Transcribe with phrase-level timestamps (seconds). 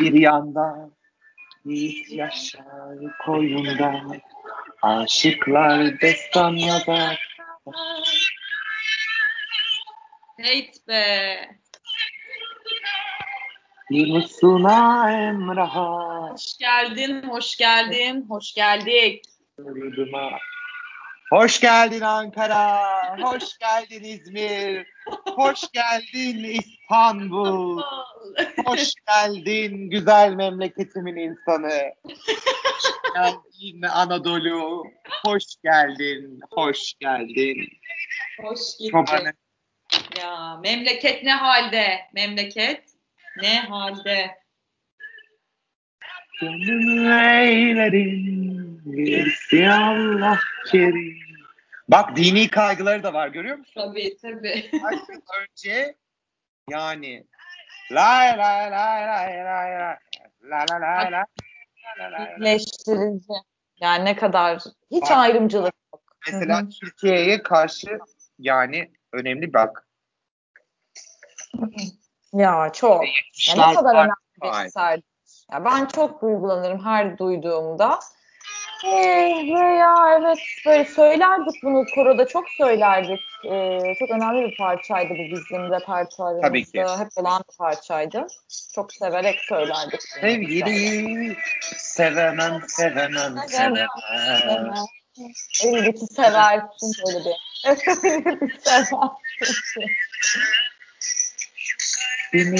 [0.00, 0.90] Bir yanda
[1.64, 4.02] yiğit yaşar koyunda
[4.82, 7.36] Aşıklar destan yazar
[10.38, 11.36] Hate be.
[13.90, 19.24] Yunus'una emraha Hoş geldin, hoş geldin, hoş geldik.
[19.66, 20.38] Yurduma.
[21.30, 22.82] Hoş geldin Ankara,
[23.22, 24.86] hoş geldin İzmir,
[25.26, 27.82] hoş geldin İstanbul,
[28.64, 31.94] hoş geldin güzel memleketimin insanı.
[32.04, 34.84] Hoş geldin Anadolu,
[35.24, 37.68] hoş geldin, hoş geldin.
[38.42, 39.34] Hoş geldin.
[40.20, 42.00] Ya memleket ne halde?
[42.14, 42.84] Memleket
[43.42, 44.40] ne halde?
[46.40, 47.10] Gönül
[48.92, 50.38] birisi Allah
[50.70, 51.18] kerim.
[51.88, 53.72] Bak dini kaygıları da var görüyor musun?
[53.74, 54.70] Tabii tabii.
[55.40, 55.96] Önce
[56.70, 57.26] yani
[57.92, 59.96] lay lay lay lay lay lay
[60.42, 61.24] la la la la la
[61.98, 62.36] la la.
[62.36, 63.32] Birleştirici.
[63.80, 64.58] Yani ne kadar
[64.90, 65.10] hiç Bak.
[65.10, 66.02] ayrımcılık yok.
[66.26, 66.68] Mesela.
[66.80, 67.98] Türkiye'ye karşı
[68.38, 69.86] yani önemli bak.
[72.32, 73.04] Ya çok.
[73.04, 75.00] Ya Yetmişler ne kadar önemli bir eser.
[75.52, 77.98] Ya ben çok duygulanırım her duyduğumda.
[78.84, 83.20] Ya evet böyle söylerdik bunu koroda çok söylerdik.
[83.44, 86.48] Ee, çok önemli bir parçaydı bu bizim repertuarımızda.
[86.48, 86.84] Tabii ki.
[86.98, 88.26] Hep olan bir parçaydı.
[88.74, 90.02] Çok severek söylerdik.
[90.02, 91.36] Sevgili
[91.76, 93.88] sevemem sevemem sevemem.
[95.64, 97.36] Elbette seversin böyle bir.
[98.60, 99.10] Seversin.
[102.32, 102.52] Bir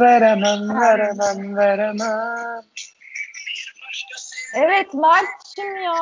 [0.00, 2.62] veremem veremem veremem.
[4.54, 5.94] Evet Mert'cim ya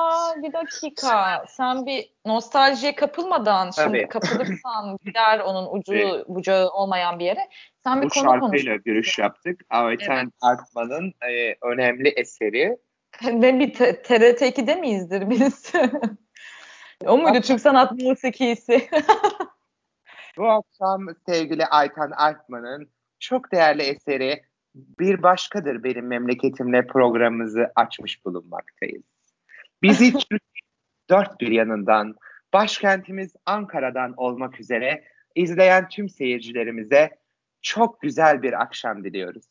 [0.43, 1.45] bir dakika.
[1.49, 3.85] Sen bir nostaljiye kapılmadan Tabii.
[3.99, 6.29] şimdi kapılırsan gider onun ucu Evet.
[6.29, 7.49] bucağı olmayan bir yere.
[7.85, 8.41] Sen bir Bu konu konuş.
[8.43, 9.61] şarkıyla giriş yaptık.
[9.71, 12.77] Ayten Artman'ın e, önemli eseri.
[13.33, 15.73] Ne bir TRT 2'de miyizdir biz?
[17.07, 18.89] o muydu Türk Sanat Musikisi?
[20.37, 24.43] Bu akşam sevgili Ayten Artman'ın çok değerli eseri
[24.99, 29.03] Bir Başkadır Benim Memleketimle programımızı açmış bulunmaktayız.
[29.83, 30.13] Bizi
[31.11, 32.15] dört bir yanından,
[32.53, 37.11] başkentimiz Ankara'dan olmak üzere izleyen tüm seyircilerimize
[37.63, 39.45] çok güzel bir akşam diliyoruz.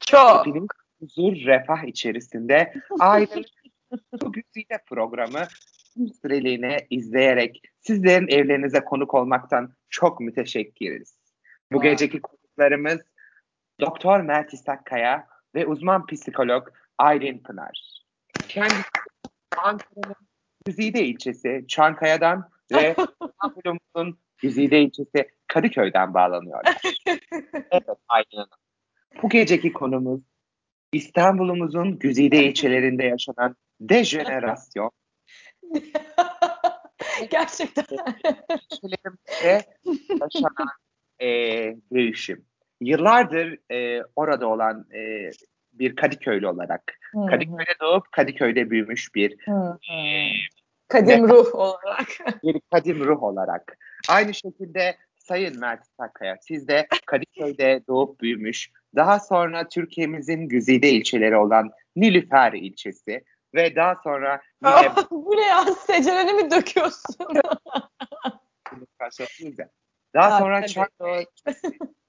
[0.00, 0.46] Çok.
[0.46, 0.68] Hepiniz
[1.00, 3.44] huzur, refah içerisinde ailenin
[4.22, 5.42] bu güzide programı
[5.96, 11.18] bir süreliğine izleyerek sizlerin evlerinize konuk olmaktan çok müteşekkiriz.
[11.72, 11.82] Bu Aa.
[11.82, 13.00] geceki konuklarımız
[13.80, 16.68] Doktor Mert İsakkaya ve uzman psikolog
[16.98, 18.04] Aylin Pınar.
[18.48, 18.82] Kendisi
[19.56, 20.16] Ankara'nın
[20.66, 26.76] Güzide ilçesi Çankaya'dan ve İstanbul'umuzun Güzide ilçesi Kadıköy'den bağlanıyorlar.
[27.70, 28.48] Evet Aylin Hanım.
[29.22, 30.20] Bu geceki konumuz
[30.92, 34.90] İstanbul'umuzun güzide ilçelerinde yaşanan dejenerasyon
[37.30, 37.84] Gerçekten.
[38.72, 39.76] ilçelerimizde
[40.20, 40.68] yaşanan
[41.20, 41.26] e,
[41.92, 42.44] değişim.
[42.80, 45.30] Yıllardır e, orada olan e,
[45.72, 49.78] bir Kadıköylü olarak, Hı hı, Kadıköy'de doğup Kadıköy'de büyümüş bir, hı hı.
[50.88, 52.08] Kadim ruh olarak.
[52.42, 53.78] bir kadim ruh olarak.
[54.08, 61.36] Aynı şekilde Sayın Mert Sakkaya, siz de Kadıköy'de doğup büyümüş, daha sonra Türkiye'mizin güzide ilçeleri
[61.36, 63.24] olan Nilüfer ilçesi
[63.54, 65.64] ve daha sonra yine Bu ne ya?
[65.64, 67.26] Secereni mi döküyorsun?
[70.14, 71.26] Daha Ha, sonra tabii,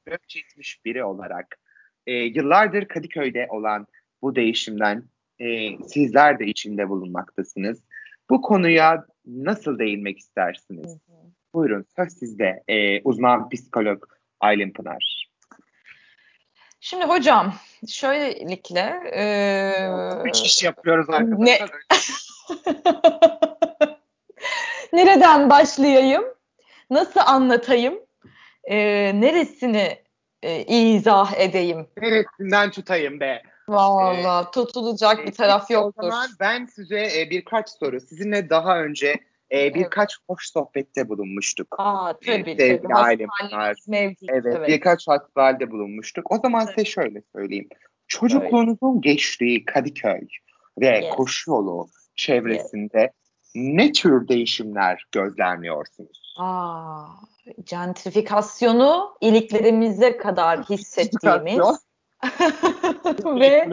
[0.09, 1.59] Çankaya Gökçetmiş biri olarak
[2.07, 3.87] e, yıllardır Kadıköy'de olan
[4.21, 5.03] bu değişimden
[5.39, 7.83] e, sizler de içinde bulunmaktasınız.
[8.29, 10.97] Bu konuya nasıl değinmek istersiniz?
[11.53, 14.03] Buyurun söz sizde e, uzman psikolog
[14.39, 15.29] Aylin Pınar.
[16.79, 17.53] Şimdi hocam
[17.87, 21.69] şöylelikle eee, Üç iş yapıyoruz ne- arkadaşlar.
[24.93, 26.23] nereden başlayayım?
[26.89, 28.08] Nasıl anlatayım?
[28.67, 29.97] Eee, neresini
[30.43, 31.87] e, izah edeyim?
[32.01, 33.41] Neresinden tutayım be?
[33.69, 36.03] Vallahi tutulacak bir taraf O yoktur.
[36.03, 39.15] zaman ben size e, birkaç soru, sizinle daha önce
[39.51, 41.75] e, birkaç hoş sohbette bulunmuştuk.
[41.77, 42.93] Aa tabii Sevgili tabii.
[42.93, 44.29] ailem Hastanemiz mevcut.
[44.29, 44.67] Evet, Evet.
[44.67, 46.31] birkaç hasbihalde bulunmuştuk.
[46.31, 47.69] O zaman size şöyle söyleyeyim.
[48.07, 50.27] Çocukluğunuzun geçtiği Kadıköy
[50.81, 51.15] ve Yes.
[51.15, 53.11] koşu yolu çevresinde
[53.55, 56.33] ne tür değişimler gözlemliyorsunuz?
[56.37, 57.05] Aa,
[57.63, 61.59] gentrifikasyonu iliklerimize kadar hissettiğimiz
[63.25, 63.69] ve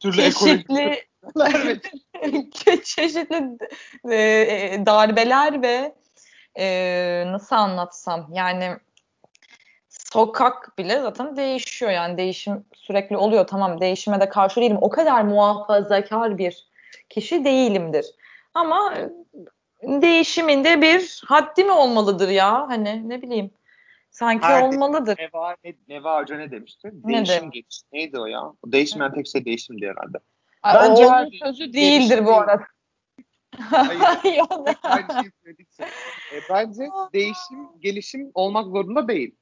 [0.00, 1.02] çeşitli
[2.84, 3.58] çeşitli
[4.10, 5.94] e, e, darbeler ve
[6.58, 8.76] e, nasıl anlatsam yani
[9.88, 11.90] sokak bile zaten değişiyor.
[11.90, 13.46] Yani değişim sürekli oluyor.
[13.46, 14.78] Tamam değişime de karşı değilim.
[14.80, 16.66] O kadar muhafazakar bir
[17.10, 18.06] kişi değilimdir.
[18.54, 18.94] Ama
[19.86, 23.50] değişiminde bir haddi mi olmalıdır ya hani ne bileyim
[24.10, 25.18] sanki Her olmalıdır.
[25.18, 25.56] Neva,
[25.88, 26.90] Neva Hoca ne demişti?
[26.92, 27.82] Değişim geç.
[27.92, 28.42] Neydi o ya?
[28.42, 30.18] O değişmeyen tek şey değişimdi herhalde.
[30.64, 32.66] Bence Onun sözü değildir bu arada.
[33.60, 34.44] Hayır.
[35.44, 35.84] Söyledikçe.
[36.34, 39.34] E, bence değişim, gelişim olmak zorunda değil.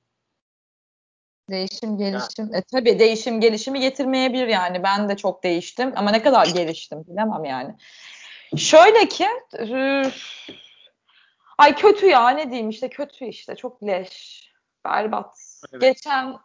[1.51, 2.45] Değişim, gelişim.
[2.45, 2.57] Yani.
[2.57, 4.83] E tabii değişim, gelişimi getirmeyebilir yani.
[4.83, 7.75] Ben de çok değiştim ama ne kadar geliştim bilemem yani.
[8.57, 9.29] Şöyle ki
[11.59, 14.45] ay kötü ya ne diyeyim işte kötü işte çok leş.
[14.85, 15.39] Berbat.
[15.73, 15.83] Evet.
[15.83, 16.37] Geçen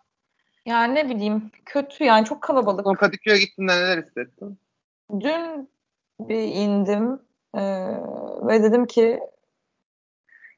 [0.66, 2.86] yani ne bileyim kötü yani çok kalabalık.
[2.86, 4.60] Son Kadıköy'e gittiğinde neler hissettin?
[5.20, 5.70] Dün
[6.20, 7.22] bir indim
[7.56, 7.62] e,
[8.42, 9.20] ve dedim ki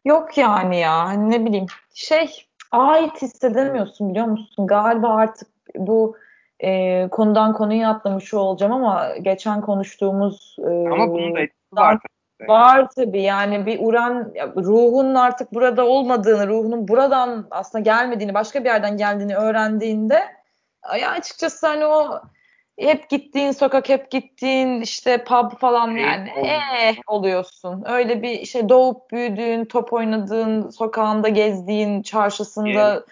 [0.05, 4.67] yok yani ya hani ne bileyim şey ait hissedemiyorsun biliyor musun?
[4.67, 6.17] Galiba artık bu
[6.63, 11.97] e, konudan konuya atlamış olacağım ama geçen konuştuğumuz e, ama bunun da etkisi var.
[12.47, 18.69] Var tabii yani bir uran ruhunun artık burada olmadığını, ruhunun buradan aslında gelmediğini, başka bir
[18.69, 20.19] yerden geldiğini öğrendiğinde
[21.01, 22.21] ya açıkçası hani o
[22.79, 27.83] hep gittiğin sokak, hep gittiğin işte pub falan yani eh oluyorsun.
[27.87, 33.03] Öyle bir şey doğup büyüdüğün, top oynadığın, sokağında gezdiğin, çarşısında.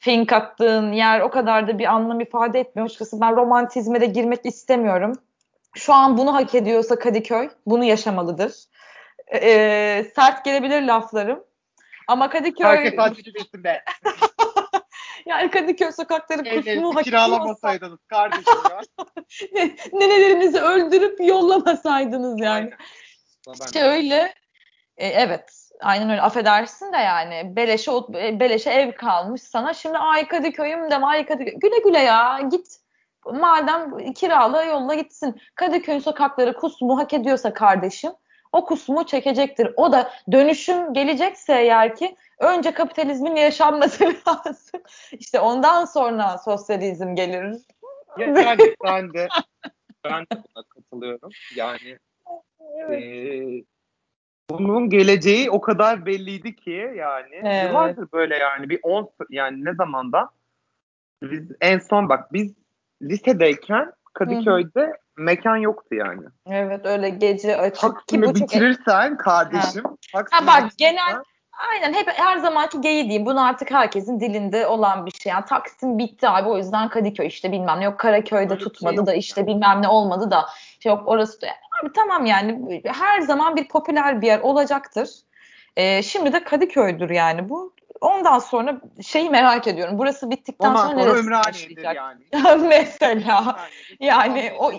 [0.00, 2.86] Fink attığın yer o kadar da bir anlam ifade etmiyor.
[2.86, 5.12] Açıkçası ben romantizme de girmek istemiyorum.
[5.74, 8.52] Şu an bunu hak ediyorsa Kadıköy bunu yaşamalıdır.
[9.32, 11.44] Ee, sert gelebilir laflarım.
[12.08, 12.66] Ama Kadıköy...
[12.66, 13.84] Herkes acıcı bilsin be.
[15.26, 18.80] yani Kadıköy sokakları kusmu hak kiralamasaydınız kardeşim ya.
[19.92, 22.70] Nenelerinizi öldürüp yollamasaydınız yani.
[23.66, 24.34] İşte öyle.
[24.96, 25.59] E, evet.
[25.82, 26.22] Aynen öyle.
[26.22, 27.56] Affedersin de yani.
[27.56, 27.90] Beleşe,
[28.40, 29.74] beleşe ev kalmış sana.
[29.74, 31.54] Şimdi ay Kadıköy'üm deme ay Kadıköy.
[31.54, 32.40] Güle güle ya.
[32.50, 32.80] Git
[33.24, 35.40] madem kiralı yolla gitsin.
[35.54, 38.12] Kadıköy sokakları kusmu hak ediyorsa kardeşim
[38.52, 39.68] o kusmu çekecektir.
[39.76, 44.82] O da dönüşüm gelecekse eğer ki önce kapitalizmin yaşanması lazım.
[45.12, 47.56] İşte ondan sonra sosyalizm gelir.
[48.18, 48.58] Yani ben
[49.14, 49.28] de
[50.04, 51.30] ben de buna katılıyorum.
[51.56, 51.98] Yani
[52.76, 53.02] evet.
[53.02, 53.64] e,
[54.50, 57.64] bunun geleceği o kadar belliydi ki yani evet.
[57.64, 60.28] yıllardır böyle yani bir 10 yani ne zamanda
[61.22, 62.52] biz en son bak biz
[63.02, 64.92] lisedeyken Kadıköy'de Hı-hı.
[65.16, 66.22] mekan yoktu yani.
[66.46, 67.80] Evet öyle gece açık.
[67.80, 69.20] Taksim'i ki bu bitirirsen çok...
[69.20, 69.84] kardeşim.
[70.12, 70.24] Ha.
[70.30, 71.22] ha bak genel
[71.68, 73.26] Aynen hep her zamanki geyi diyeyim.
[73.26, 75.30] Bunu artık herkesin dilinde olan bir şey.
[75.30, 79.06] Yani Taksim bitti abi o yüzden Kadıköy işte bilmem ne yok Karaköy'de Öyle tutmadı şey
[79.06, 80.46] da işte bilmem ne olmadı da
[80.80, 81.46] şey yok orası da.
[81.82, 85.10] Abi tamam yani her zaman bir popüler bir yer olacaktır.
[85.76, 87.72] Ee, şimdi de Kadıköy'dür yani bu.
[88.00, 89.98] Ondan sonra şeyi merak ediyorum.
[89.98, 91.96] Burası bittikten Ondan sonra, sonra neresi başlayacak?
[91.96, 92.24] yani.
[92.68, 93.68] Mesela.
[94.00, 94.72] yani o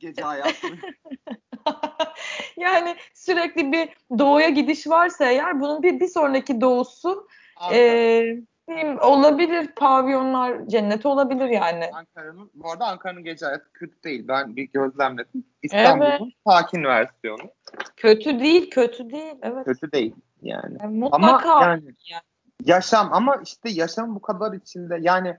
[0.00, 0.76] gece hayatını.
[2.56, 3.88] yani sürekli bir
[4.18, 7.28] doğuya gidiş varsa eğer bunun bir bir sonraki doğusu
[7.72, 8.22] e,
[9.00, 11.90] olabilir pavyonlar cennet olabilir yani.
[11.92, 14.28] Ankara'nın bu arada Ankara'nın gece hayatı kötü değil.
[14.28, 15.44] Ben bir gözlemledim.
[15.62, 16.22] İstanbul'un evet.
[16.46, 17.42] sakin versiyonu.
[17.96, 19.34] Kötü değil, kötü değil.
[19.42, 19.64] Evet.
[19.64, 20.76] Kötü değil yani.
[20.80, 22.22] yani mutlaka ama yani, yani
[22.64, 25.36] yaşam ama işte yaşam bu kadar içinde yani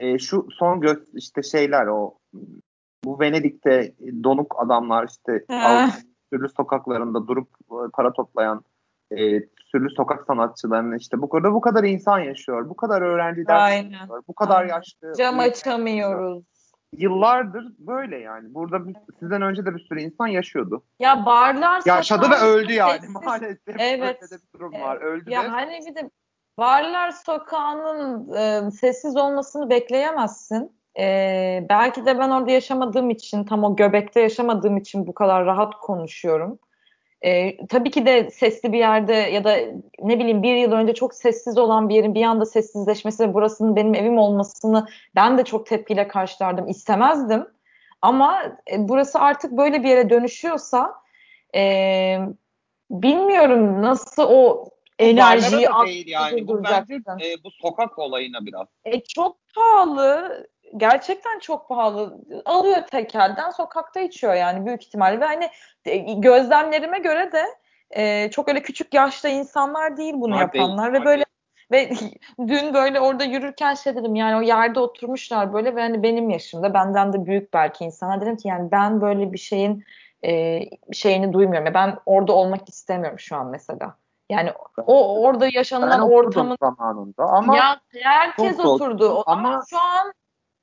[0.00, 2.18] e, şu son göz işte şeyler o
[3.04, 3.94] bu Venedik'te
[4.24, 5.44] donuk adamlar işte
[6.32, 8.64] sürü sokaklarında durup e, para toplayan
[9.12, 9.40] e,
[9.72, 12.68] sürü sokak sanatçılarının işte bu kadar bu kadar insan yaşıyor.
[12.68, 14.22] Bu kadar öğrenci ders yaşıyor.
[14.28, 14.74] Bu kadar Aynen.
[14.74, 15.12] yaşlı.
[15.18, 16.44] Cam açamıyoruz.
[16.92, 18.54] Yıllardır böyle yani.
[18.54, 18.78] Burada
[19.20, 20.84] sizden önce de bir sürü insan yaşıyordu.
[20.98, 23.14] Ya barlar yaşadı ve öldü yani sessiz.
[23.24, 23.76] maalesef.
[23.78, 24.22] Evet.
[24.22, 24.96] Böyle bir durum var.
[24.96, 25.48] Öldü ya de.
[25.48, 26.10] hani bir de
[26.58, 30.83] Varlar Sokağı'nın e, sessiz olmasını bekleyemezsin.
[30.98, 35.74] E, belki de ben orada yaşamadığım için, tam o göbekte yaşamadığım için bu kadar rahat
[35.74, 36.58] konuşuyorum.
[37.22, 39.56] E, tabii ki de sesli bir yerde ya da
[40.02, 43.76] ne bileyim bir yıl önce çok sessiz olan bir yerin bir anda sessizleşmesi ve burasının
[43.76, 46.68] benim evim olmasını ben de çok tepkiyle karşılardım.
[46.68, 47.46] istemezdim.
[48.02, 50.94] Ama e, burası artık böyle bir yere dönüşüyorsa
[51.54, 52.18] e,
[52.90, 56.48] bilmiyorum nasıl o enerjiyi değil yani.
[56.48, 58.66] Bu bence e, bu sokak olayına biraz.
[58.84, 60.46] E, çok pahalı.
[60.76, 62.18] Gerçekten çok pahalı.
[62.44, 65.20] Alıyor tekelden sokakta içiyor yani büyük ihtimalle.
[65.20, 65.50] Ve hani
[65.84, 67.44] e, gözlemlerime göre de
[67.90, 71.02] e, çok öyle küçük yaşta insanlar değil bunu Var yapanlar değil.
[71.02, 71.24] ve böyle
[71.72, 71.90] ve
[72.38, 76.74] dün böyle orada yürürken şey dedim yani o yerde oturmuşlar böyle ve hani benim yaşımda
[76.74, 79.84] benden de büyük belki insanlar dedim ki yani ben böyle bir şeyin
[80.24, 80.60] e,
[80.92, 81.66] şeyini duymuyorum.
[81.66, 83.96] Ya ben orada olmak istemiyorum şu an mesela.
[84.30, 84.52] Yani
[84.86, 89.14] o orada yaşanılan ortamın zamanında ama ya herkes oturdu.
[89.14, 90.12] O ama şu an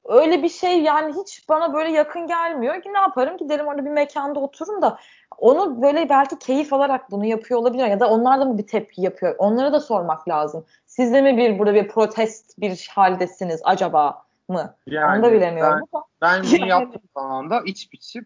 [0.05, 3.89] öyle bir şey yani hiç bana böyle yakın gelmiyor ki ne yaparım giderim orada bir
[3.89, 5.00] mekanda otururum da
[5.38, 9.01] onu böyle belki keyif alarak bunu yapıyor olabilir ya da onlar da mı bir tepki
[9.01, 9.36] yapıyor?
[9.38, 10.65] Onlara da sormak lazım.
[10.86, 14.75] Siz de mi bir burada bir protest bir haldesiniz acaba mı?
[14.88, 18.25] Yani Onu da bilemiyorum ben, Ben bunu yaptığım zaman da iç biçip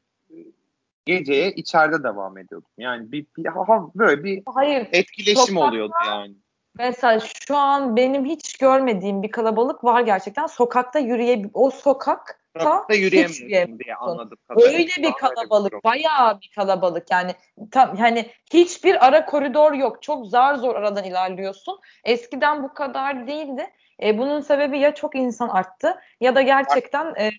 [1.05, 2.69] geceye içeride devam ediyordum.
[2.77, 6.35] Yani bir, bir ha, böyle bir Hayır, etkileşim sokakta, oluyordu yani.
[6.77, 10.47] Mesela şu an benim hiç görmediğim bir kalabalık var gerçekten.
[10.47, 14.37] Sokakta yürüye o sokak Sokakta yürüyemiyorsun diye anladım.
[14.49, 17.11] Öyle bir kalabalık, bir bayağı bir kalabalık.
[17.11, 17.31] Yani
[17.71, 20.01] tam yani hiçbir ara koridor yok.
[20.01, 21.79] Çok zar zor aradan ilerliyorsun.
[22.03, 23.67] Eskiden bu kadar değildi.
[24.03, 27.31] E, bunun sebebi ya çok insan arttı ya da gerçekten e,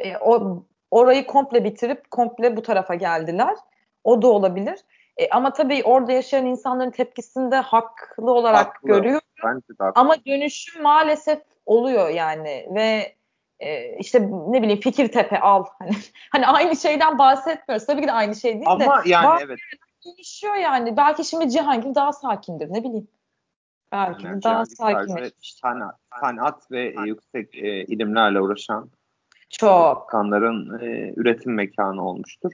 [0.00, 3.56] e, o orayı komple bitirip komple bu tarafa geldiler.
[4.04, 4.78] O da olabilir.
[5.18, 8.88] E, ama tabii orada yaşayan insanların tepkisini de haklı olarak haklı.
[8.88, 9.60] görüyorum.
[9.94, 13.14] Ama dönüşüm maalesef oluyor yani ve
[13.60, 15.92] e, işte ne bileyim Fikirtepe al hani
[16.30, 17.86] hani aynı şeyden bahsetmiyoruz.
[17.86, 18.84] Tabii ki de aynı şey değil ama de.
[18.84, 19.58] Ama yani evet.
[20.06, 20.96] Dönüşüyor yani.
[20.96, 23.08] Belki şimdi Cihangir daha sakindir ne bileyim.
[23.92, 25.32] Belki yani daha sakin.
[25.42, 28.90] Sanat, sanat ve yüksek e, ilimlerle uğraşan
[29.50, 30.08] çok.
[30.08, 32.52] Kanların e, üretim mekanı olmuştur.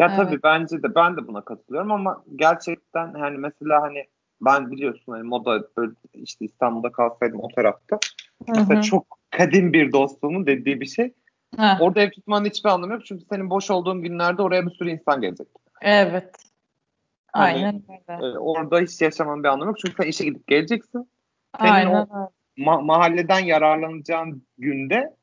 [0.00, 0.16] Ya evet.
[0.16, 4.06] tabii bence de ben de buna katılıyorum ama gerçekten hani mesela hani
[4.40, 7.96] ben biliyorsun hani moda böyle işte İstanbul'da kalsaydım o tarafta.
[7.96, 8.56] Hı-hı.
[8.56, 11.12] Mesela çok kadim bir dostluğumun dediği bir şey.
[11.56, 11.80] Heh.
[11.80, 13.06] Orada ev tutmanın hiçbir anlamı yok.
[13.06, 15.46] Çünkü senin boş olduğun günlerde oraya bir sürü insan gelecek.
[15.82, 16.34] Evet.
[17.32, 18.26] Hani, Aynen öyle.
[18.26, 19.78] E, orada hiç yaşamanın bir anlamı yok.
[19.78, 21.10] Çünkü sen işe gidip geleceksin.
[21.60, 25.16] Senin Aynen o ma- mahalleden yararlanacağın günde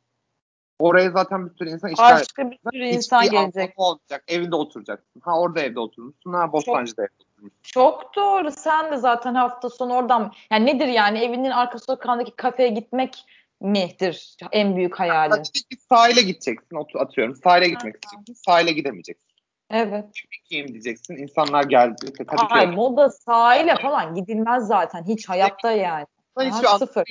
[0.79, 3.73] Oraya zaten bir sürü insan işgal Başka bir sürü insan Hiçbir gelecek.
[3.77, 4.23] olacak.
[4.27, 5.21] Evinde oturacaksın.
[5.21, 6.33] Ha orada evde oturmuşsun.
[6.33, 7.59] Ha Bostancı'da evde oturmuşsun.
[7.63, 8.51] Çok doğru.
[8.51, 13.25] Sen de zaten hafta sonu oradan yani nedir yani evinin arka sokağındaki kafeye gitmek
[13.61, 15.31] midir en büyük hayalin?
[15.31, 17.35] Açıkçası sahile gideceksin atıyorum.
[17.35, 18.43] Sahile gitmek isteyeceksin.
[18.45, 19.27] Sahile gidemeyeceksin.
[19.69, 20.05] Evet.
[20.49, 21.15] Kim diyeceksin.
[21.15, 22.13] İnsanlar geldi.
[22.27, 25.03] Tabii Ay, ki moda sahile falan gidilmez zaten.
[25.03, 26.05] Hiç hayatta yani.
[26.39, 27.03] Hiç sıfır.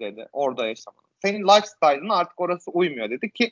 [0.00, 0.28] dedi.
[0.32, 3.50] Orada yaşamak senin lifestyle'ın artık orası uymuyor dedi ki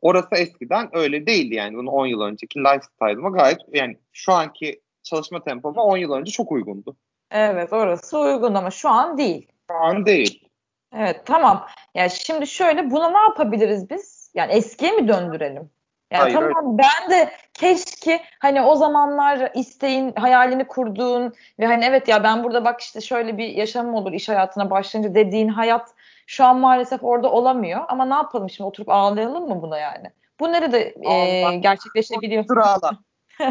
[0.00, 5.44] orası eskiden öyle değildi yani bunu 10 yıl önceki lifestyle'ıma gayet yani şu anki çalışma
[5.44, 6.96] tempoma 10 yıl önce çok uygundu.
[7.30, 9.48] Evet orası uygun ama şu an değil.
[9.70, 10.48] Şu an değil.
[10.96, 11.66] Evet tamam.
[11.94, 14.30] Yani şimdi şöyle buna ne yapabiliriz biz?
[14.34, 15.70] Yani eskiye mi döndürelim?
[16.12, 16.78] Yani Hayır, tamam öyle.
[16.78, 22.64] ben de keşke hani o zamanlar isteğin, hayalini kurduğun ve hani evet ya ben burada
[22.64, 25.94] bak işte şöyle bir yaşamım olur iş hayatına başlayınca dediğin hayat
[26.32, 27.84] şu an maalesef orada olamıyor.
[27.88, 30.10] Ama ne yapalım şimdi oturup ağlayalım mı buna yani?
[30.40, 32.44] Bu nerede e, gerçekleşebiliyor?
[32.56, 32.98] Ağla.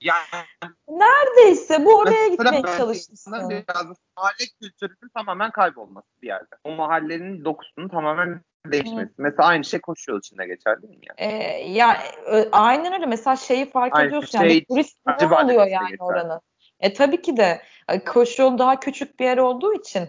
[0.00, 0.46] yani,
[0.88, 3.50] Neredeyse bu oraya gitmeye çalışmışsın.
[3.50, 3.86] Biraz
[4.16, 6.54] mahalle kültürünün tamamen kaybolması bir yerde.
[6.64, 9.10] O mahallenin dokusunun tamamen değişmesi.
[9.10, 9.14] Hı.
[9.18, 11.04] Mesela aynı şey koşu yol içinde geçer değil mi?
[11.08, 11.32] Yani?
[11.32, 11.94] Ee, ya
[12.32, 13.06] e, aynen öyle.
[13.06, 16.04] Mesela şeyi fark aynı ediyorsun şey, yani turist ne oluyor yani geçer.
[16.04, 16.40] oranın.
[16.80, 17.62] E tabii ki de
[18.06, 20.08] koşu yolu daha küçük bir yer olduğu için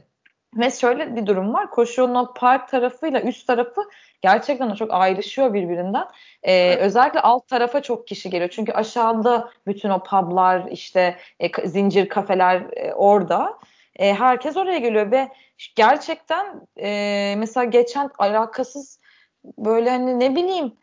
[0.56, 1.72] ve şöyle bir durum var.
[1.72, 3.82] Koşu yolunun park tarafıyla üst tarafı
[4.22, 6.08] gerçekten çok ayrışıyor birbirinden.
[6.44, 6.82] Ee, evet.
[6.82, 8.50] Özellikle alt tarafa çok kişi geliyor.
[8.50, 13.60] Çünkü aşağıda bütün o publar, işte e, zincir kafeler e, orada.
[13.96, 15.30] E, herkes oraya geliyor ve
[15.76, 19.00] gerçekten e, mesela geçen alakasız
[19.58, 20.74] böyle hani ne bileyim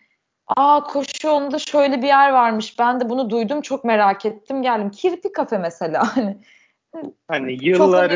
[0.56, 2.78] aa koşu yolunda şöyle bir yer varmış.
[2.78, 4.90] Ben de bunu duydum çok merak ettim geldim.
[4.90, 6.36] Kirpi kafe mesela hani
[7.28, 8.14] Hani yılları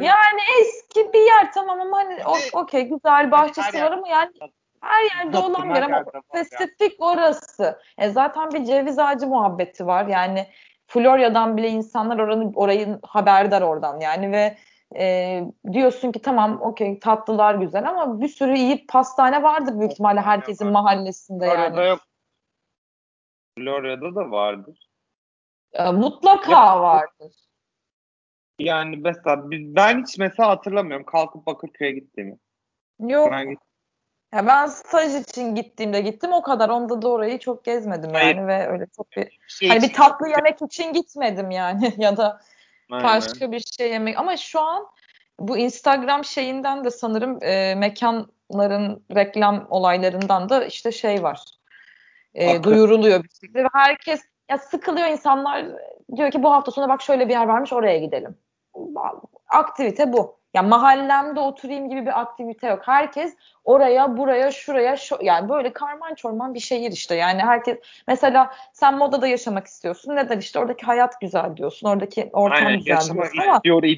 [0.00, 4.32] yani eski bir yer tamam ama hani okey güzel bahçesi var ama yani
[4.80, 7.80] her yerde olan bir yer ama spesifik orası.
[7.98, 10.06] E zaten bir ceviz ağacı muhabbeti var.
[10.06, 10.46] Yani
[10.86, 14.56] Florya'dan bile insanlar oranı orayı haberdar oradan yani ve
[14.96, 20.20] e, diyorsun ki tamam okey tatlılar güzel ama bir sürü iyi pastane vardır büyük ihtimalle
[20.20, 21.88] herkesin mahallesinde Florya'da yani.
[21.88, 22.00] yok.
[23.58, 24.88] Florya'da da vardır.
[25.72, 27.32] E, mutlaka vardır.
[28.58, 32.38] Yani mesela ben hiç mesela hatırlamıyorum kalkıp Bakırköy'e gittiğimi.
[33.00, 33.32] Yok.
[33.32, 33.56] Ben.
[34.34, 36.68] Ya ben staj için gittiğimde gittim o kadar.
[36.68, 38.36] Onda da orayı çok gezmedim Hayır.
[38.36, 42.40] yani ve öyle çok bir şey hani bir tatlı yemek için gitmedim yani ya da
[42.90, 43.04] Aynen.
[43.04, 44.18] başka bir şey yemek.
[44.18, 44.86] Ama şu an
[45.38, 51.40] bu Instagram şeyinden de sanırım e, mekanların reklam olaylarından da işte şey var.
[52.34, 54.20] E, duyuruluyor bir şekilde ve herkes
[54.50, 55.66] ya sıkılıyor insanlar
[56.16, 58.36] diyor ki bu hafta sonu bak şöyle bir yer varmış oraya gidelim.
[59.48, 60.36] Aktivite bu.
[60.54, 62.80] Ya mahallemde oturayım gibi bir aktivite yok.
[62.84, 67.14] Herkes oraya, buraya, şuraya, şu, yani böyle karman çorman bir şehir işte.
[67.14, 67.78] Yani herkes
[68.08, 70.16] mesela sen modada yaşamak istiyorsun.
[70.16, 71.88] Neden işte oradaki hayat güzel diyorsun.
[71.88, 73.88] Oradaki ortam Aynen, güzel diyorsun ama istiyordum.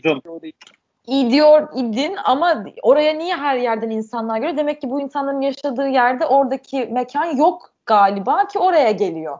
[1.06, 4.56] iyi diyor idin ama oraya niye her yerden insanlar geliyor?
[4.56, 9.38] Demek ki bu insanların yaşadığı yerde oradaki mekan yok galiba ki oraya geliyor.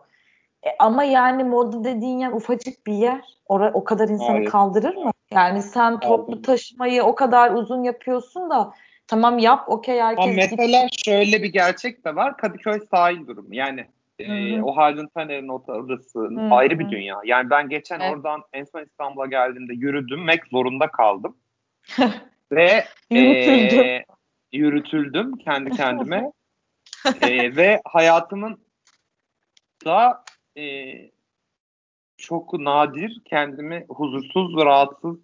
[0.66, 3.20] E, ama yani moda dediğin yer ufacık bir yer.
[3.46, 4.48] Ora, o kadar insanı Evet.
[4.48, 5.10] kaldırır mı?
[5.30, 8.72] Yani sen toplu taşımayı o kadar uzun yapıyorsun da
[9.06, 12.36] tamam yap okey Ama herkes mesela şöyle bir gerçek de var.
[12.36, 13.54] Kadıköy sahil durumu.
[13.54, 13.86] Yani
[14.18, 17.20] e, o Haldun Taner'in orası ayrı bir dünya.
[17.24, 18.12] Yani ben geçen Evet.
[18.12, 20.24] oradan en son İstanbul'a geldiğimde yürüdüm.
[20.24, 21.36] Mek zorunda kaldım.
[22.52, 23.80] Ve Yürütüldüm.
[23.80, 24.04] e,
[24.52, 26.32] yürütüldüm kendi kendime.
[27.22, 28.58] E, ve hayatımın
[29.84, 30.24] da
[30.56, 30.62] e,
[32.16, 35.16] çok nadir kendimi huzursuz ve rahatsız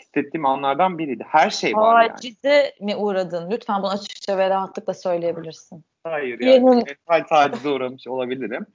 [0.00, 1.24] hissettiğim anlardan biriydi.
[1.28, 2.12] Her şey var yani.
[2.12, 3.50] tacize mi uğradın?
[3.50, 5.84] Lütfen bunu açıkça ve rahatlıkla söyleyebilirsin.
[6.04, 8.66] Hayır yani mental tacize uğramış olabilirim.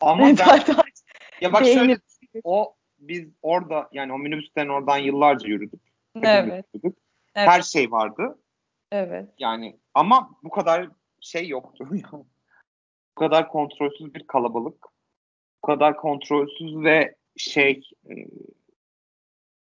[0.00, 1.04] Ama ben taciz.
[1.40, 1.98] ya bak Beynim- şöyle
[2.44, 5.82] o biz orada yani o minibüsten oradan yıllarca yürüdük.
[6.22, 6.66] Evet.
[6.74, 6.98] yürüdük.
[7.34, 7.48] Evet.
[7.48, 8.38] Her şey vardı.
[8.92, 9.28] Evet.
[9.38, 10.88] Yani ama bu kadar
[11.20, 11.88] şey yoktu.
[13.20, 13.30] Yani.
[13.30, 14.86] bu kadar kontrolsüz bir kalabalık.
[15.62, 18.14] Bu kadar kontrolsüz ve şey e,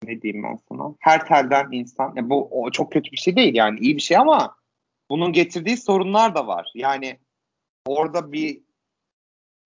[0.04, 0.96] ne diyeyim ben sana?
[1.00, 2.14] Her telden insan.
[2.16, 4.56] Ya bu çok kötü bir şey değil yani iyi bir şey ama
[5.10, 6.72] bunun getirdiği sorunlar da var.
[6.76, 7.20] Yani
[7.86, 8.62] orada bir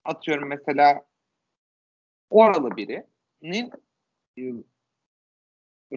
[0.04, 1.04] atıyorum mesela
[2.30, 3.70] oralı birinin
[4.38, 4.42] e,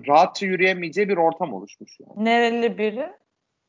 [0.08, 2.26] rahatça yürüyemeyeceği bir ortam oluşmuş yani.
[2.26, 3.23] Nereli biri?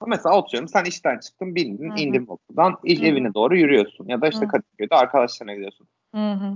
[0.07, 1.99] Mesela atıyorum sen işten çıktın bindin Hı hı.
[1.99, 3.07] indin okuldan iş Hı hı.
[3.07, 4.49] evine doğru yürüyorsun ya da işte Hı.
[4.49, 5.89] Kadıköy'de arkadaşlarına gidiyorsun.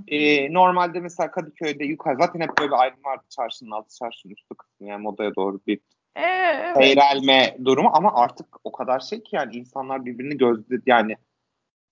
[0.08, 4.54] Ee, normalde mesela Kadıköy'de yukarı zaten hep böyle bir ayrım vardı çarşının altı çarşının üstü
[4.54, 5.80] kısmı yani modaya doğru bir
[6.16, 6.76] evet.
[6.76, 11.16] seyrelme durumu ama artık o kadar şey ki yani insanlar birbirini gözde yani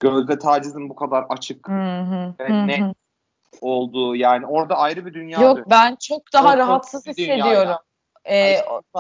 [0.01, 2.35] gözde tacizin bu kadar açık Hı hı.
[2.41, 2.97] ve Hı net
[3.61, 5.71] olduğu yani orada ayrı bir dünya Yok dönüyor.
[5.71, 7.69] ben çok daha Korkunç rahatsız hissediyorum.
[7.69, 7.77] yani.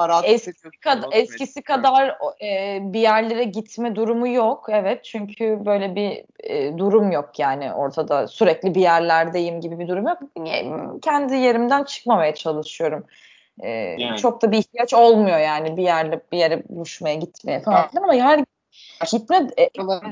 [0.08, 4.66] Rahat eskisi onu eskisi kadar e, bir yerlere gitme durumu yok.
[4.68, 10.06] Evet çünkü böyle bir e, durum yok yani ortada sürekli bir yerlerdeyim gibi bir durum
[10.06, 10.18] yok.
[10.46, 10.64] E,
[11.02, 13.06] Kendi yerimden çıkmamaya çalışıyorum.
[13.60, 14.18] E, Yani.
[14.18, 18.46] Çok da bir ihtiyaç olmuyor yani bir yerle bir yere buluşmaya gitmeye falan ama yani
[19.12, 19.68] gitme e,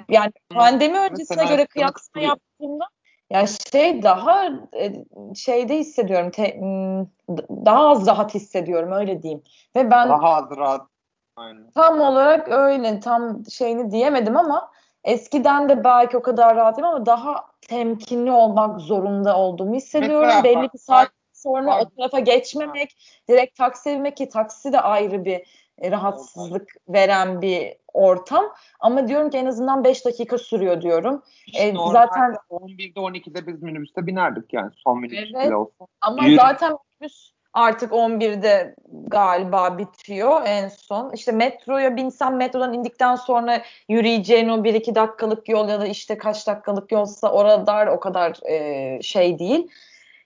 [0.08, 2.84] yani pandemi öncesine Mesela göre kıyaslama yaptığımda
[3.34, 4.92] ya şey daha e,
[5.34, 6.60] şeyde hissediyorum te-
[7.66, 9.42] daha az rahat hissediyorum öyle diyeyim
[9.76, 10.82] ve ben Daha az rahat.
[11.36, 11.70] Aynen.
[11.74, 14.70] tam olarak öyle tam şeyini diyemedim ama
[15.04, 20.44] eskiden de belki o kadar rahat değilim ama daha temkinli olmak zorunda olduğumu hissediyorum Mesela
[20.44, 22.96] belli bir saat sonra bak- o tarafa geçmemek
[23.28, 28.44] direkt taksiye binmek ki taksi de ayrı bir rahatsızlık veren bir ortam
[28.80, 31.22] ama diyorum ki en azından 5 dakika sürüyor diyorum.
[31.54, 35.46] E, Normalde zaten 11'de 12'de biz minibüste binerdik yani son minibüs Evet.
[35.46, 35.86] bile olsa.
[36.00, 36.36] ama Yürü.
[36.36, 38.74] zaten minibüs artık 11'de
[39.06, 41.12] galiba bitiyor en son.
[41.12, 46.46] İşte metroya binsem metrodan indikten sonra yürüyeceğin o 1-2 dakikalık yol ya da işte kaç
[46.46, 49.68] dakikalık yolsa orada o kadar e, şey değil.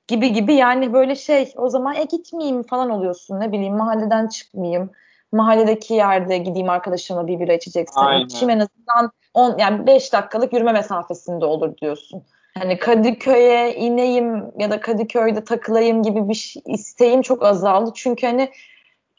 [0.09, 4.91] Gibi gibi yani böyle şey o zaman e gitmeyeyim falan oluyorsun ne bileyim mahalleden çıkmayayım.
[5.33, 8.25] Mahalledeki yerde gideyim arkadaşımla bir bira içeceksem Aynen.
[8.25, 12.23] içeyim en azından 10 yani 5 dakikalık yürüme mesafesinde olur diyorsun.
[12.59, 17.91] Hani Kadıköy'e ineyim ya da Kadıköy'de takılayım gibi bir şey, isteğim çok azaldı.
[17.95, 18.51] Çünkü hani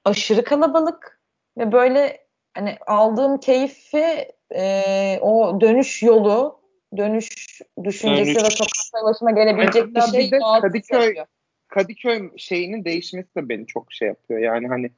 [0.05, 1.19] aşırı kalabalık
[1.57, 2.17] ve böyle
[2.53, 6.59] hani aldığım keyfi e, o dönüş yolu,
[6.97, 8.45] dönüş düşüncesi Dönüş.
[8.45, 11.25] ve sokakta başıma gelebilecek bir şey bir Kadıköy-.
[11.67, 14.39] Kadıköy şeyinin değişmesi de beni çok şey yapıyor.
[14.39, 14.91] Yani hani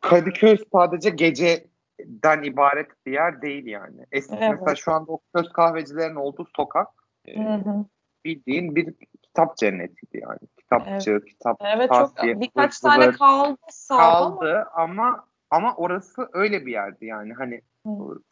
[0.00, 4.06] Kadıköy sadece geceden ibaret bir yer değil yani.
[4.12, 4.50] Eski Evet.
[4.50, 6.88] mesela şu anda o köz kahvecilerin olduğu sokak
[7.24, 7.84] e, Hı hı.
[8.24, 10.38] bildiğin bir kitap cennetiydi yani.
[10.58, 16.28] Kitapçı, kitap Evet çok tavsiye, birkaç ıvır tane kaldı sağ ama kaldı ama ama orası
[16.32, 17.60] öyle bir yerdi yani hani.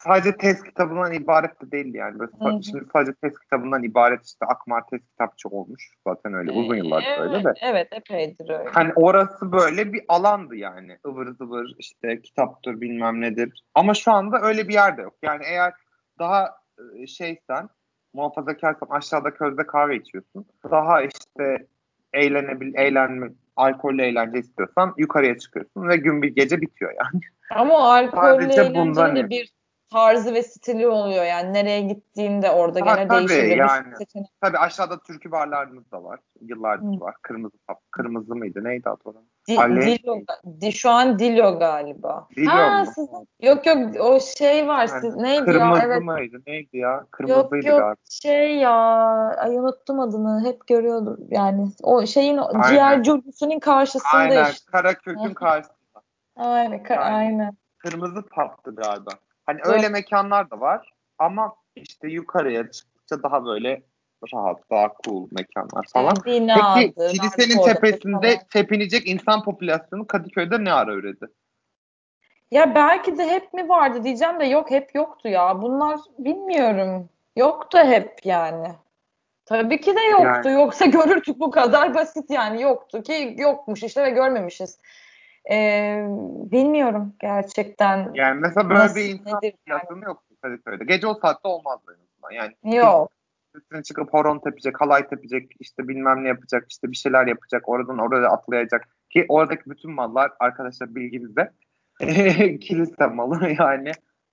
[0.03, 2.19] Sadece test kitabından ibaret de değildi yani.
[2.19, 2.63] Böyle sa- Hı hı.
[2.63, 5.91] Şimdi sadece test kitabından ibaret işte Akmar test kitapçı olmuş.
[6.07, 7.53] Zaten öyle uzun yıllardır evet, öyle de.
[7.61, 8.69] Evet epeydir öyle.
[8.69, 10.97] Hani orası böyle bir alandı yani.
[11.07, 13.63] ıvır zıvır işte kitaptır bilmem nedir.
[13.75, 15.15] Ama şu anda öyle bir yerde yok.
[15.23, 15.73] Yani eğer
[16.19, 16.55] daha
[16.95, 17.69] e, şeysen
[18.13, 20.45] muhafazakarsan aşağıda közde kahve içiyorsun.
[20.71, 21.67] Daha işte
[22.13, 27.21] eğlenebil, eğlenme, alkollü eğlence istiyorsan yukarıya çıkıyorsun ve gün bir gece bitiyor yani.
[27.49, 29.29] Ama alkollü bundan eğlencenin de ne?
[29.29, 29.56] bir
[29.91, 33.57] tarzı ve stili oluyor yani nereye gittiğinde orada Ha, gene tabii, değişebilir.
[33.57, 33.95] yani.
[33.97, 34.27] Seçenek.
[34.41, 36.19] Tabii aşağıda türkü barlarımız da var.
[36.41, 37.01] Yıllardır Hı.
[37.01, 37.15] var.
[37.21, 37.57] Kırmızı
[37.91, 38.63] kırmızı mıydı?
[38.63, 39.27] Neydi adı onun?
[39.47, 39.81] Di.
[39.81, 40.19] Dilo,
[40.61, 42.27] di, şu an Dilo galiba.
[42.35, 42.91] Dilo ha, mu?
[42.95, 44.87] sizin, yok yok o şey var.
[44.87, 45.85] Yani Siz, neydi Kırmızı ya?
[45.85, 46.01] Evet.
[46.01, 46.41] mıydı?
[46.47, 46.91] Neydi ya?
[46.91, 47.95] Yok Kırmızıydı yok galiba.
[48.09, 48.71] şey ya
[49.37, 52.69] ay unuttum adını hep görüyordum yani o şeyin Aynen.
[52.69, 54.51] ciğerci karşısında Aynen.
[54.51, 54.71] işte.
[54.71, 56.01] Karakürk'ün karşısında.
[56.35, 57.15] Aynen, ka- Yani.
[57.15, 57.57] aynen.
[57.77, 59.11] Kırmızı pub'tı galiba.
[59.47, 59.73] Hani Evet.
[59.73, 63.81] öyle mekanlar da var ama işte yukarıya çıktıkça daha böyle
[64.33, 66.15] rahat, daha cool mekanlar falan.
[66.25, 68.47] Binadır, Peki kilisenin narkodur tepesinde falan.
[68.53, 71.25] tepinecek insan popülasyonu Kadıköy'de ne ara üredi?
[72.51, 75.61] Ya belki de hep mi vardı diyeceğim de yok hep yoktu ya.
[75.61, 77.09] Bunlar bilmiyorum.
[77.35, 78.67] Yoktu hep yani.
[79.45, 80.49] Tabii ki de yoktu.
[80.49, 80.53] Yani.
[80.53, 82.61] Yoksa görürdük bu kadar basit yani.
[82.61, 84.79] Yoktu ki yokmuş işte ve görmemişiz.
[85.51, 86.05] Ee,
[86.51, 88.11] bilmiyorum gerçekten.
[88.13, 90.83] Yani mesela böyle Nasıl, bir insan popülasyonu yoktu Kadıköy'de.
[90.83, 92.31] Gece o saatte olmazdı en azından.
[92.31, 93.11] Yani Yok.
[93.55, 97.97] üstüne çıkıp horon tepecek, halay tepecek, işte bilmem ne yapacak, işte bir şeyler yapacak, oradan
[97.97, 98.87] oraya atlayacak.
[99.09, 101.51] Ki oradaki bütün mallar arkadaşlar bilginizde
[102.59, 103.91] kilise malı yani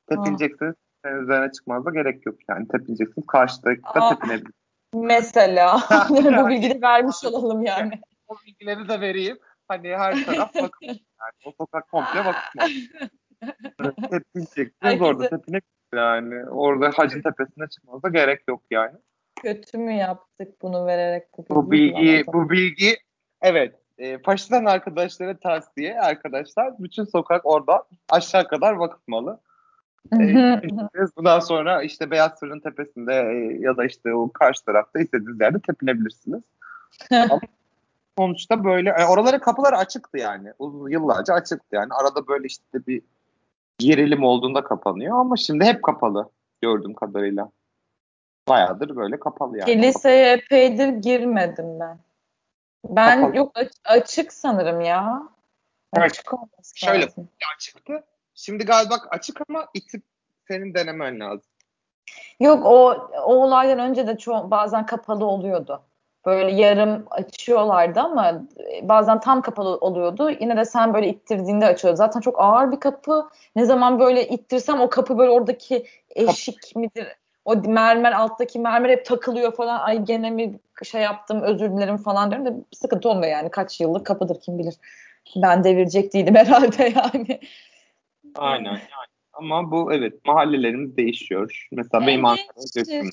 [0.08, 0.74] tepineceksiniz.
[1.04, 3.26] Senin üzerine çıkmanıza gerek yok yani tepineceksiniz.
[3.26, 4.14] Karşıdaki da Aa.
[4.14, 4.64] tepinebilirsiniz.
[4.94, 8.00] Mesela bu bilgiyi vermiş olalım yani.
[8.28, 9.38] O bilgileri de vereyim.
[9.68, 10.82] Hani her taraf vakıf.
[10.82, 10.98] Yani
[11.44, 12.70] o sokak komple vakıf malı.
[14.10, 16.50] Tepineceksiniz Herkese- orada tepinebilirsiniz yani.
[16.50, 18.96] Orada hacın tepesine çıkmanıza gerek yok yani.
[19.42, 22.96] Kötü mü yaptık bunu vererek bu Bu bilgi, bu bilgi
[23.42, 23.74] evet.
[23.98, 26.78] E, faşistan arkadaşlara tavsiye arkadaşlar.
[26.78, 29.40] Bütün sokak orada aşağı kadar vakıfmalı.
[30.12, 30.18] E,
[30.94, 35.40] biz bundan sonra işte Beyaz Fırın tepesinde e, ya da işte o karşı tarafta istediğiniz
[35.40, 36.42] yerde tepinebilirsiniz.
[38.18, 40.52] Sonuçta böyle e, oraların kapıları açıktı yani.
[40.58, 41.88] Uzun yıllarca açıktı yani.
[42.00, 43.02] Arada böyle işte bir
[43.78, 46.30] gerilim olduğunda kapanıyor ama şimdi hep kapalı
[46.62, 47.50] gördüğüm kadarıyla.
[48.48, 49.66] Bayağıdır böyle kapalı yani.
[49.72, 51.98] Kiliseye epeydir girmedim ben.
[52.84, 53.36] Ben Kapalı.
[53.36, 55.22] yok aç- açık sanırım ya.
[55.96, 56.10] Evet.
[56.10, 57.04] Açık olması Şöyle.
[57.04, 57.28] lazım.
[57.56, 58.04] açıktı.
[58.34, 60.02] Şimdi galiba açık ama itip
[60.48, 61.50] senin denemen lazım.
[62.40, 62.90] Yok o
[63.24, 65.82] o olaydan önce de ço- bazen kapalı oluyordu.
[66.26, 68.42] Böyle yarım açıyorlardı ama
[68.82, 70.30] bazen tam kapalı oluyordu.
[70.30, 71.96] Yine de sen böyle ittirdiğinde açıyordu.
[71.96, 73.28] Zaten çok ağır bir kapı.
[73.56, 77.06] Ne zaman böyle ittirsem o kapı böyle oradaki eşik midir?
[77.44, 79.78] O mermer alttaki mermer hep takılıyor falan.
[79.80, 83.50] Ay gene mi şey yaptım özür dilerim falan diyorum da sıkıntı olmuyor yani.
[83.50, 84.74] Kaç yıllık kapıdır kim bilir.
[85.36, 87.40] Ben devirecek değilim herhalde yani.
[88.34, 88.70] Aynen.
[88.70, 88.80] yani.
[89.32, 91.68] Ama bu evet mahallelerimiz değişiyor.
[91.72, 93.10] Mesela benim Ankara'da.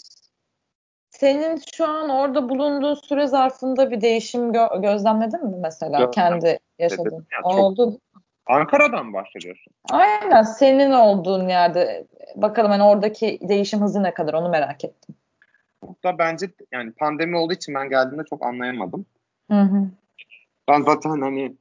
[1.21, 6.11] Senin şu an orada bulunduğu süre zarfında bir değişim gö- gözlemledin mi mesela Gözlemledim.
[6.11, 7.27] kendi yaşadığın?
[7.31, 7.99] Ya çok- Oldu.
[8.45, 9.73] Ankara'dan bahsediyorsun.
[9.89, 15.15] Aynen senin olduğun yerde bakalım hani oradaki değişim hızı ne kadar onu merak ettim.
[16.03, 19.05] Da bence yani pandemi olduğu için ben geldiğimde çok anlayamadım.
[19.51, 19.87] Hı hı.
[20.67, 21.55] Ben zaten hani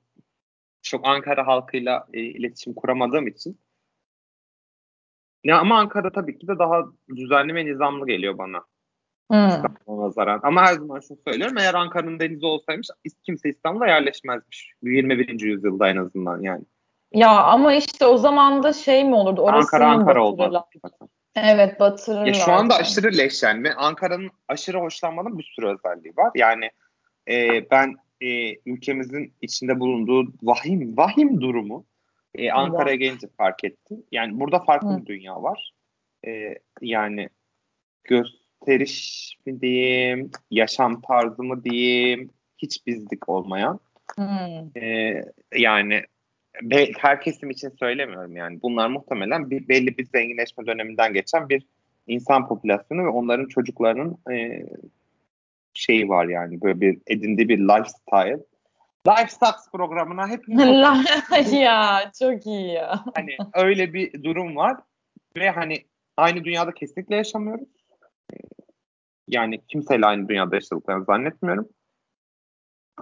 [0.82, 3.58] çok Ankara halkıyla e, iletişim kuramadığım için.
[5.44, 6.84] Ya ama Ankara tabii ki de daha
[7.16, 8.69] düzenli ve nizamlı geliyor bana.
[9.30, 9.48] Hı.
[9.48, 10.40] İstanbul'a nazaran.
[10.42, 11.58] Ama her zaman şunu söylüyorum.
[11.58, 12.88] Eğer Ankara'nın denizi olsaymış
[13.22, 14.72] kimse İstanbul'a yerleşmezmiş.
[14.82, 15.40] 21.
[15.40, 16.64] yüzyılda en azından yani.
[17.12, 19.40] Ya ama işte o zaman da şey mi olurdu?
[19.40, 20.62] Orasını Ankara Ankara batırırlar.
[21.36, 22.26] Evet batırırlar.
[22.26, 23.64] Ya şu anda aşırı yani.
[23.64, 26.30] Ve Ankara'nın aşırı hoşlanmanın bir sürü özelliği var.
[26.34, 26.70] Yani
[27.28, 31.84] e, ben e, ülkemizin içinde bulunduğu vahim vahim durumu
[32.34, 34.04] e, Ankara'ya gelince fark ettim.
[34.12, 34.98] Yani burada farklı Hı.
[34.98, 35.72] bir dünya var.
[36.26, 37.28] E, yani
[38.60, 43.80] gösteriş mi diyeyim, yaşam tarzı mı diyeyim, hiç bizlik olmayan.
[44.18, 44.24] Hı.
[44.80, 45.14] E,
[45.54, 46.02] yani
[46.62, 48.62] be, her kesim için söylemiyorum yani.
[48.62, 51.66] Bunlar muhtemelen bir, belli bir zenginleşme döneminden geçen bir
[52.06, 54.66] insan popülasyonu ve onların çocuklarının e,
[55.74, 58.40] şeyi var yani böyle bir edindiği bir lifestyle.
[59.08, 63.04] Lifestyle programına hepimiz ya çok iyi ya.
[63.14, 64.76] hani öyle bir durum var
[65.36, 65.84] ve hani
[66.16, 67.79] aynı dünyada kesinlikle yaşamıyoruz.
[69.30, 71.68] Yani kimseyle aynı dünyada yaşadıklarını zannetmiyorum.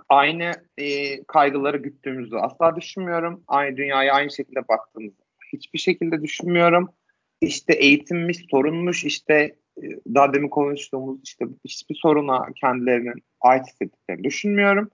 [0.09, 3.45] Aynı e, kaygıları güttüğümüzü asla düşünmüyorum.
[3.47, 5.17] Aynı dünyaya aynı şekilde baktığımızı
[5.53, 6.89] hiçbir şekilde düşünmüyorum.
[7.41, 9.35] İşte eğitimmiş, sorunmuş, işte
[9.83, 9.83] e,
[10.15, 14.91] daha demin konuştuğumuz işte hiçbir soruna kendilerinin ait hissettiklerini düşünmüyorum.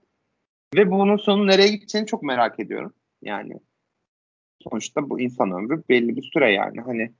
[0.75, 2.93] Ve bunun sonu nereye gideceğini çok merak ediyorum.
[3.21, 3.59] Yani
[4.63, 6.81] sonuçta bu insan ömrü belli bir süre yani.
[6.81, 7.11] Hani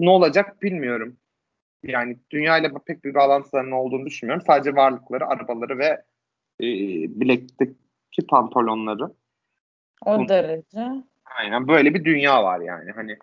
[0.00, 1.16] ne olacak bilmiyorum.
[1.84, 4.44] Yani dünyayla pek bir bağlantılarının olduğunu düşünmüyorum.
[4.46, 6.02] Sadece varlıkları, arabaları ve
[6.60, 6.66] e,
[7.20, 9.14] bilekteki pantolonları.
[10.06, 10.28] O Hı.
[10.28, 11.04] derece.
[11.24, 12.90] Aynen böyle bir dünya var yani.
[12.90, 13.18] Hani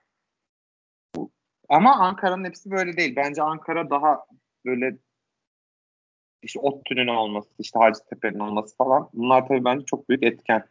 [1.15, 1.31] bu
[1.69, 3.15] Ama Ankara'nın hepsi böyle değil.
[3.15, 4.25] Bence Ankara daha
[4.65, 4.97] böyle
[6.43, 9.09] işte ODTÜ'nün olması, işte Hacettepe'nin olması falan.
[9.13, 10.63] Bunlar tabii bence çok büyük etken.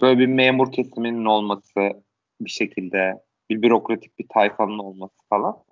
[0.00, 2.02] Böyle bir memur kesiminin olması
[2.40, 5.65] bir şekilde, bir bürokratik bir tayfanın olması falan.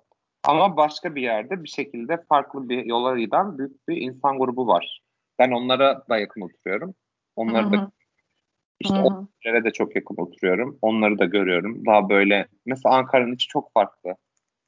[0.47, 5.01] Ama başka bir yerde bir şekilde farklı bir yola giden büyük bir insan grubu var.
[5.39, 6.95] Ben onlara da yakın oturuyorum.
[7.35, 7.91] Onları da
[8.79, 10.79] işte onlara da çok yakın oturuyorum.
[10.81, 11.85] Onları da görüyorum.
[11.85, 14.15] Daha böyle mesela Ankara'nın içi çok farklı.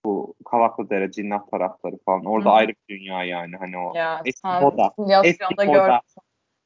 [0.05, 2.25] Bu Kavaklıdere, Cinnah tarafları falan.
[2.25, 2.55] Orada Hı-hı.
[2.55, 3.55] ayrı bir dünya yani.
[3.55, 4.93] Hani o ya, eski moda.
[5.23, 6.01] Eski moda.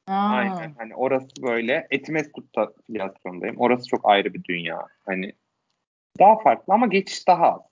[0.06, 0.74] Aynen.
[0.78, 1.86] Hani orası böyle.
[1.90, 3.56] Etimeskut'ta filyasyondayım.
[3.58, 4.86] Orası çok ayrı bir dünya.
[5.06, 5.32] Hani
[6.18, 7.71] daha farklı ama geçiş daha az.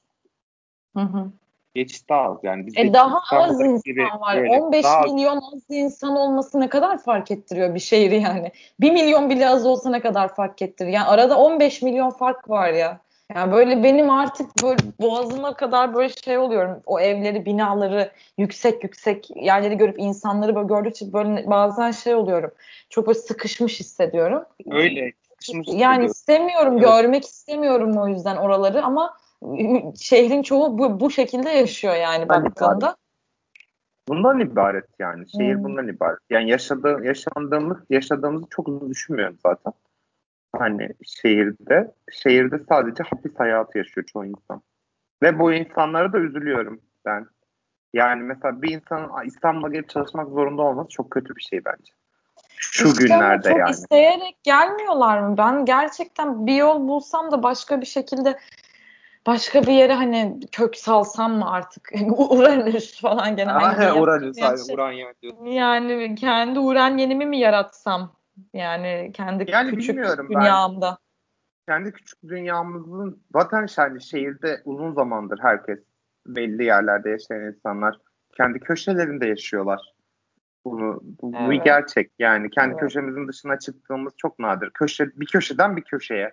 [0.97, 1.31] Hı hı.
[1.75, 2.39] Geçiş daha az.
[2.43, 4.37] Yani biz e daha az insan gibi var.
[4.37, 5.55] Böyle, 15 milyon az.
[5.55, 8.53] az insan olması ne kadar fark ettiriyor bir şehri yani.
[8.81, 10.95] 1 milyon bile az olsa ne kadar fark ettiriyor.
[10.95, 13.01] Yani arada 15 milyon fark var ya.
[13.35, 16.83] Yani böyle benim artık böyle boğazıma kadar böyle şey oluyorum.
[16.87, 22.51] O evleri, binaları, yüksek yüksek yerleri görüp insanları böyle gördükçe böyle bazen şey oluyorum.
[22.89, 24.45] Çok böyle sıkışmış hissediyorum.
[24.71, 25.13] Öyle.
[25.31, 26.85] Sıkışmış yani istemiyorum, evet.
[26.85, 29.17] görmek istemiyorum o yüzden oraları ama
[30.01, 32.97] şehrin çoğu bu, bu şekilde yaşıyor yani baktığında.
[34.09, 35.31] Bundan ibaret yani.
[35.31, 35.65] Şehir hmm.
[35.65, 36.19] bundan ibaret.
[36.31, 39.73] Yani yaşadığı, yaşandığımız, yaşadığımızı çok uzun düşünmüyorum zaten.
[40.59, 44.63] Hani şehirde, şehirde sadece hapis hayatı yaşıyor çoğu insan.
[45.23, 47.27] Ve bu insanlara da üzülüyorum ben.
[47.95, 51.93] Yani mesela bir insanın İstanbul'a gelip çalışmak zorunda olması çok kötü bir şey bence.
[52.57, 53.71] Şu işte günlerde çok yani.
[53.71, 55.39] İsteyerek gelmiyorlar mı?
[55.39, 58.39] Ben gerçekten bir yol bulsam da başka bir şekilde
[59.27, 61.93] başka bir yere hani kök salsam mı artık?
[62.19, 63.53] Uranüs falan gene.
[63.53, 65.45] Aha, Uranüs, şey, Uranyen diyorsun.
[65.45, 68.17] Yani kendi Uranyenimi mi yaratsam?
[68.55, 69.99] Yani kendi yani küçük
[70.31, 70.99] dünyamda.
[71.69, 75.79] Ben, kendi küçük dünyamızın zaten yani şehirde uzun zamandır herkes
[76.27, 77.99] belli yerlerde yaşayan insanlar
[78.37, 79.95] kendi köşelerinde yaşıyorlar.
[80.65, 81.61] Bunu bu, evet.
[81.61, 82.11] bu gerçek.
[82.19, 82.81] Yani kendi evet.
[82.81, 84.71] köşemizin dışına çıktığımız çok nadir.
[84.71, 86.33] Köşe bir köşeden bir köşeye.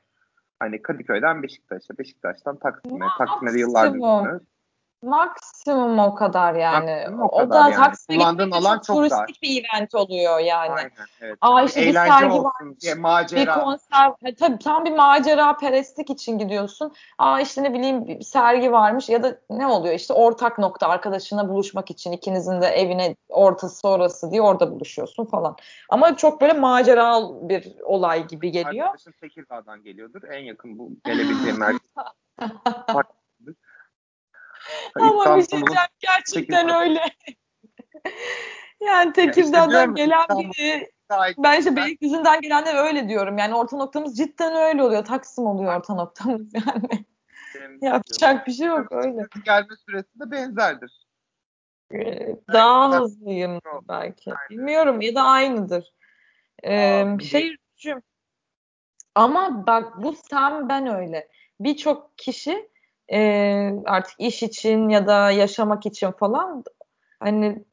[0.59, 3.99] Hani Kadıköy'den Beşiktaş'a, Beşiktaş'tan Taksim'e, Taksim'e de yıllardır
[5.03, 6.91] Maksimum o kadar yani.
[6.91, 7.75] Maksimum o, o da yani.
[7.75, 9.39] Taksim'e Kullandığın alan çok turistik dar.
[9.41, 10.71] bir event oluyor yani.
[10.71, 11.37] Aynen, evet.
[11.41, 12.53] Aa işte bir sergi olsun, var.
[12.81, 13.41] Diye, macera.
[13.41, 14.11] Bir konser.
[14.25, 16.93] E, tabii tam bir macera perestlik için gidiyorsun.
[17.17, 21.49] Aa işte ne bileyim bir sergi varmış ya da ne oluyor işte ortak nokta arkadaşına
[21.49, 25.55] buluşmak için ikinizin de evine ortası orası diye orada buluşuyorsun falan.
[25.89, 28.85] Ama çok böyle macera bir olay gibi geliyor.
[28.85, 30.21] Arkadaşın Tekirdağ'dan geliyordur.
[30.31, 31.89] En yakın bu gelebileceğim merkez.
[35.01, 37.01] Ama bir şey diyeceğim gerçekten öyle.
[38.81, 40.91] yani Tekirdağ'dan işte gelen biri
[41.37, 43.37] ben işte Beylikdüzü'nden gelenler öyle diyorum.
[43.37, 45.05] Yani orta noktamız cidden öyle oluyor.
[45.05, 47.05] Taksim oluyor orta noktamız yani.
[47.81, 49.27] Yapacak bir şey yok öyle.
[49.45, 51.07] Gelme süresi de benzerdir.
[51.93, 54.31] Ee, daha hızlıyım belki.
[54.49, 55.93] Bilmiyorum ya da aynıdır.
[56.63, 57.55] Ee, şey
[59.15, 61.27] ama bak bu sen ben öyle.
[61.59, 62.69] Birçok kişi
[63.13, 63.19] e,
[63.85, 66.63] artık iş için ya da yaşamak için falan
[67.19, 67.63] hani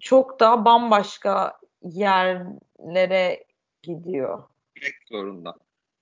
[0.00, 3.44] çok daha bambaşka yerlere
[3.82, 4.42] gidiyor.
[4.76, 5.54] Direkt zorunda.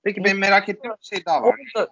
[0.03, 1.55] Peki benim merak ettiğim bir şey daha var.
[1.75, 1.89] Orada...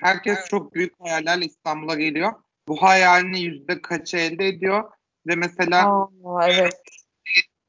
[0.00, 2.32] Herkes çok büyük hayallerle İstanbul'a geliyor.
[2.68, 4.90] Bu hayalini yüzde kaçı elde ediyor?
[5.26, 6.82] Ve mesela Aa, evet.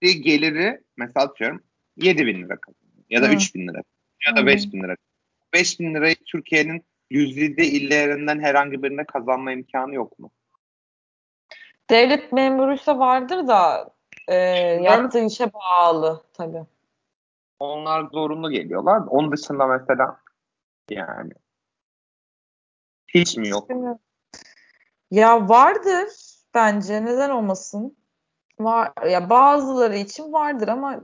[0.01, 1.63] geliri mesela atıyorum
[1.97, 3.05] 7 bin lira kazanıyor.
[3.09, 3.33] Ya da Hı.
[3.33, 3.81] 3 bin lira.
[4.27, 4.45] Ya da Hı.
[4.45, 4.95] 5 bin lira.
[5.53, 10.31] 5 bin lirayı Türkiye'nin yüzde illerinden herhangi birine kazanma imkanı yok mu?
[11.89, 13.89] Devlet memuruysa vardır da
[14.27, 14.35] e,
[14.83, 16.65] yaptığı işe bağlı tabii.
[17.59, 19.01] Onlar zorunlu geliyorlar.
[19.07, 20.19] Onun dışında mesela
[20.89, 21.31] yani
[23.07, 23.69] hiç mi yok?
[25.11, 26.07] Ya vardır
[26.53, 27.05] bence.
[27.05, 27.97] Neden olmasın?
[28.59, 31.01] Var ya bazıları için vardır ama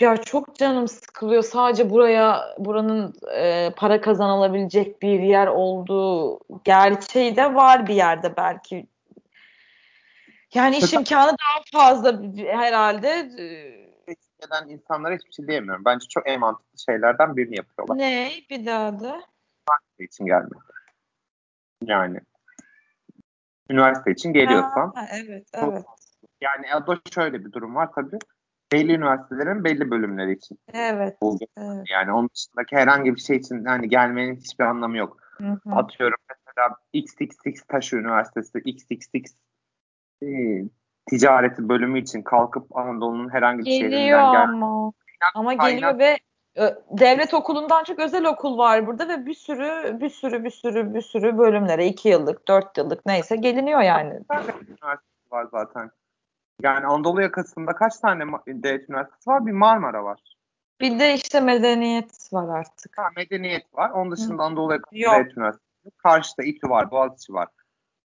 [0.00, 1.42] ya çok canım sıkılıyor.
[1.42, 8.86] Sadece buraya buranın e, para kazanılabilecek bir yer olduğu gerçeği de var bir yerde belki.
[10.54, 13.30] Yani iş imkanı daha fazla herhalde.
[14.46, 15.84] Eden insanlara hiçbir şey diyemiyorum.
[15.84, 17.98] Bence çok en mantıklı şeylerden birini yapıyorlar.
[17.98, 18.30] Ne?
[18.50, 19.22] Bir daha da.
[19.68, 20.58] Üniversite için gelmek.
[21.82, 22.20] Yani
[23.70, 24.92] üniversite için geliyorsan.
[24.94, 25.84] Ha, evet, evet.
[26.40, 28.18] Yani da şöyle bir durum var tabii
[28.72, 30.58] belli üniversitelerin belli bölümleri için.
[30.74, 31.16] Evet.
[31.22, 31.86] evet.
[31.90, 35.16] Yani onun dışındaki herhangi bir şey için hani gelmenin hiçbir anlamı yok.
[35.38, 35.74] Hı hı.
[35.74, 39.32] Atıyorum mesela XXX Taşı Üniversitesi XXX
[40.22, 40.26] e,
[41.06, 44.42] ticareti bölümü için kalkıp Anadolu'nun herhangi bir geliyor şehrinden gel.
[44.42, 44.92] ama.
[45.34, 46.18] Ama kaynak, geliyor ve
[46.90, 51.00] devlet okulundan çok özel okul var burada ve bir sürü bir sürü bir sürü bir
[51.00, 54.20] sürü bölümlere iki yıllık dört yıllık neyse geliniyor yani.
[54.32, 55.90] Üniversitesi var zaten.
[56.62, 59.46] Yani Anadolu yakasında kaç tane devlet üniversitesi var?
[59.46, 60.20] Bir Marmara var.
[60.80, 62.98] Bir de işte medeniyet var artık.
[62.98, 63.90] Ha, medeniyet var.
[63.90, 64.46] Onun dışında Hı.
[64.46, 65.66] Anadolu yakasında devlet üniversitesi.
[65.96, 67.48] Karşıda İTÜ var, Boğaziçi var.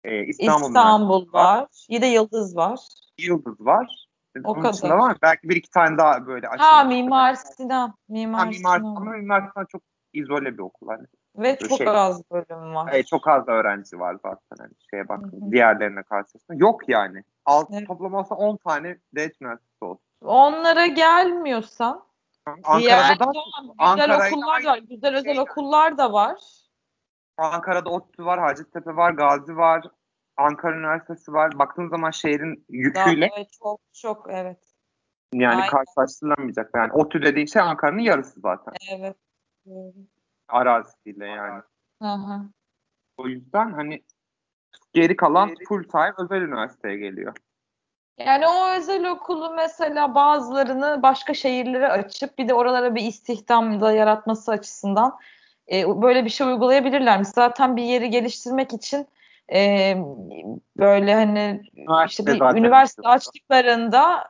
[0.04, 1.58] Ee, İstanbul, İstanbul var.
[1.58, 1.68] var.
[2.02, 2.80] De Yıldız var.
[3.20, 4.08] Yıldız var.
[4.44, 4.98] O Onun kadar.
[4.98, 6.48] var Belki bir iki tane daha böyle.
[6.48, 7.96] Ha Mimar Sinan.
[8.10, 8.96] Mimar, ha, Mimar Sinan.
[8.96, 9.82] Ama Mimar Sinan çok
[10.14, 10.88] izole bir okul.
[10.88, 11.08] Hani.
[11.38, 12.90] Ve çok şey, az bölüm var.
[12.94, 14.58] Evet, çok az öğrenci var zaten.
[14.60, 15.52] Hani şeye bakın.
[15.52, 16.58] Diğerlerine karşısında.
[16.58, 17.24] Yok yani.
[17.46, 17.88] Alt evet.
[17.88, 20.06] toplam olsa 10 tane devlet üniversitesi olsun.
[20.22, 22.06] Onlara gelmiyorsan
[22.64, 23.32] Ankara'da da
[23.96, 24.78] güzel okullar da var.
[24.78, 26.38] Güzel özel şey, okullar da var.
[27.38, 29.84] Ankara'da ODTÜ var, Hacettepe var, Gazi var,
[30.38, 31.60] Ankara Üniversitesi var.
[31.60, 33.30] Baktığın zaman şehrin yüküyle.
[33.38, 34.60] evet, çok çok evet.
[35.34, 35.70] Yani Aynen.
[35.70, 36.72] karşılaştırılamayacak.
[36.76, 38.74] Yani ODTÜ dediğin şey Ankara'nın yarısı zaten.
[38.92, 39.16] Evet.
[40.52, 41.62] Arazisiyle yani.
[42.02, 42.42] Hı hı.
[43.18, 44.04] O yüzden hani
[44.94, 47.36] geri kalan full time özel üniversiteye geliyor.
[48.18, 53.92] Yani o özel okulu mesela bazılarını başka şehirlere açıp bir de oralara bir istihdam da
[53.92, 55.18] yaratması açısından
[55.72, 57.24] e, böyle bir şey uygulayabilirler.
[57.24, 59.08] Zaten bir yeri geliştirmek için
[59.54, 59.96] e,
[60.78, 64.28] böyle hani üniversite işte bir üniversite açtıklarında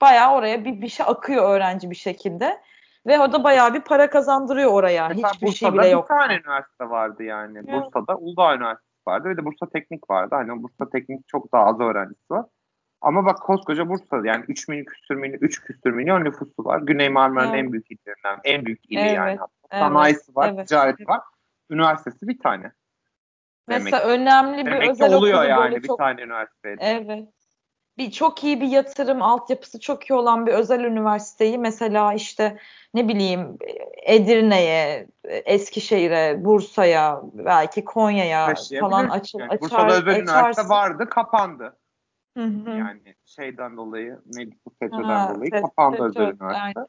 [0.00, 2.60] bayağı oraya bir, bir şey akıyor öğrenci bir şekilde.
[3.08, 5.08] Ve o da bayağı bir para kazandırıyor oraya.
[5.08, 6.02] Mesela Hiçbir Bursa'da şey bile yok.
[6.02, 7.58] Bursa'da bir tane üniversite vardı yani.
[7.58, 7.68] Evet.
[7.68, 10.34] Bursa'da Uludağ Üniversitesi vardı ve de Bursa Teknik vardı.
[10.34, 12.44] Hani Bursa Teknik çok daha az öğrencisi var.
[13.00, 16.80] Ama bak koskoca Bursa yani 3 milyon küsür milyon, 3 küsür milyon nüfusu var.
[16.80, 17.64] Güney Marmara'nın evet.
[17.64, 19.16] en büyük illerinden, en büyük ili evet.
[19.16, 19.38] yani.
[19.70, 19.82] Evet.
[19.82, 20.68] Sanayisi var, evet.
[20.68, 21.20] ticareti var.
[21.70, 22.72] Üniversitesi bir tane.
[23.68, 26.76] Mesela Demek, önemli bir Demek özel oluyor yani bir çok, tane üniversite.
[26.80, 27.28] Evet.
[27.98, 32.58] Bir çok iyi bir yatırım altyapısı çok iyi olan bir özel üniversiteyi mesela işte
[32.94, 33.58] ne bileyim
[34.02, 39.60] Edirne'ye, Eskişehir'e, Bursa'ya, belki Konya'ya falan açıl yani açar.
[39.60, 40.22] Bursa'da özel açarsın.
[40.22, 41.76] üniversite vardı, kapandı.
[42.36, 42.70] Hı hı.
[42.70, 46.80] Yani şeyden dolayı, ne bu FETÖ'den dolayı FETÖ, kapandı özel üniversite.
[46.80, 46.86] Yani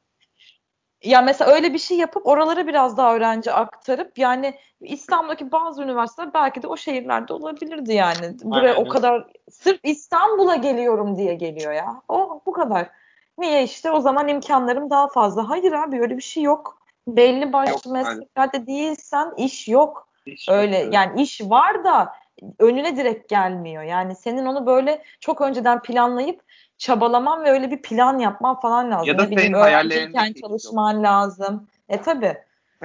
[1.04, 6.34] ya mesela öyle bir şey yapıp oralara biraz daha öğrenci aktarıp yani İstanbul'daki bazı üniversiteler
[6.34, 8.36] belki de o şehirlerde olabilirdi yani.
[8.44, 8.86] Buraya Aynen.
[8.86, 12.02] o kadar sırf İstanbul'a geliyorum diye geliyor ya.
[12.10, 12.90] O bu kadar.
[13.38, 15.50] Niye işte o zaman imkanlarım daha fazla.
[15.50, 16.80] Hayır abi öyle bir şey yok.
[17.08, 20.08] Belli başlı mesleklerde değilsen iş yok.
[20.26, 20.94] İş öyle yok.
[20.94, 22.14] yani iş var da
[22.60, 23.84] önüne direkt gelmiyor.
[23.84, 26.42] Yani senin onu böyle çok önceden planlayıp
[26.78, 29.08] çabalaman ve öyle bir plan yapman falan lazım.
[29.08, 31.04] Ya da ne senin hayallerinde çalışman yok.
[31.04, 31.68] lazım.
[31.90, 32.38] E tabi.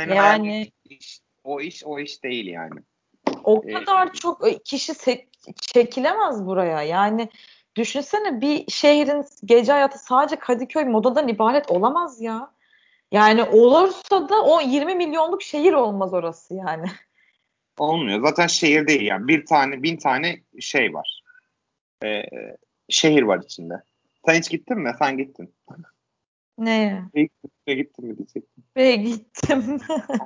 [0.08, 2.80] Yani iş, o iş o iş değil yani.
[3.44, 4.92] O ee, kadar çok e, kişi
[5.56, 6.82] çekilemez buraya.
[6.82, 7.28] Yani
[7.76, 12.50] düşünsene bir şehrin gece hayatı sadece Kadıköy modadan ibaret olamaz ya.
[13.12, 16.86] Yani olursa da o 20 milyonluk şehir olmaz orası yani.
[17.78, 18.20] Olmuyor.
[18.20, 19.28] Zaten şehir değil yani.
[19.28, 21.22] Bir tane, bin tane şey var.
[22.04, 22.22] Ee,
[22.88, 23.82] şehir var içinde.
[24.26, 24.92] Sen hiç gittin mi?
[24.98, 25.54] Sen gittin.
[26.58, 27.02] Neye?
[27.66, 28.64] Be gittin mi diyecektim.
[28.76, 29.80] Be gittim.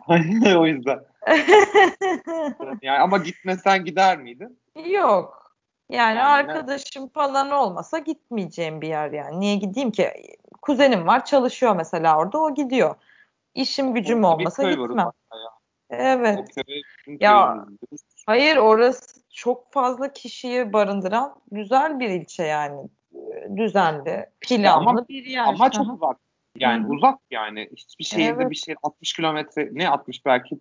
[0.57, 1.05] o yüzden.
[2.83, 4.59] yani ama gitmesen gider miydin?
[4.91, 5.55] Yok.
[5.91, 7.09] Yani, yani arkadaşım ne?
[7.09, 9.41] falan olmasa gitmeyeceğim bir yer yani.
[9.41, 10.11] Niye gideyim ki?
[10.63, 12.95] Kuzenim var çalışıyor mesela orada o gidiyor.
[13.55, 15.11] İşim gücüm Orada olmasa gitmem.
[15.91, 16.55] Evet.
[17.21, 17.67] ya
[18.27, 22.89] hayır orası çok fazla kişiyi barındıran güzel bir ilçe yani
[23.57, 25.45] düzenli, planlı ama, bir yer.
[25.45, 26.17] Ama çok uzak.
[26.57, 26.93] Yani Hı-hı.
[26.93, 27.69] uzak yani.
[27.77, 28.51] Hiçbir şehirde evet.
[28.51, 30.59] bir şey 60 kilometre ne 60 belki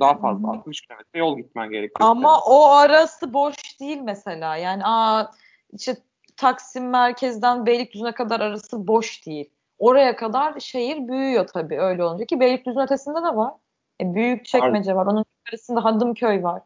[0.00, 0.56] daha fazla Hı-hı.
[0.56, 2.10] 60 kilometre yol gitmen gerekiyor.
[2.10, 4.56] Ama o arası boş değil mesela.
[4.56, 5.30] Yani aa
[5.72, 5.96] işte
[6.36, 9.50] Taksim merkezden Beylikdüzü'ne kadar arası boş değil.
[9.78, 13.52] Oraya kadar şehir büyüyor tabii öyle olunca ki Beylikdüzü'nün ötesinde de var.
[14.00, 15.06] E, büyük çekmece var.
[15.06, 16.62] Onun arasında Hadımköy var.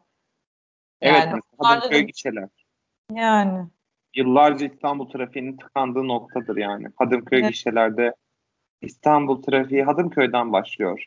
[1.00, 2.48] Evet, yani, Hadımköy gitseler.
[3.12, 3.66] Yani
[4.14, 6.86] yıllarca İstanbul trafiğinin tıkandığı noktadır yani.
[6.96, 7.50] Hadımköy evet.
[7.50, 8.14] gişelerde
[8.80, 11.04] İstanbul trafiği Hadımköy'den başlıyor.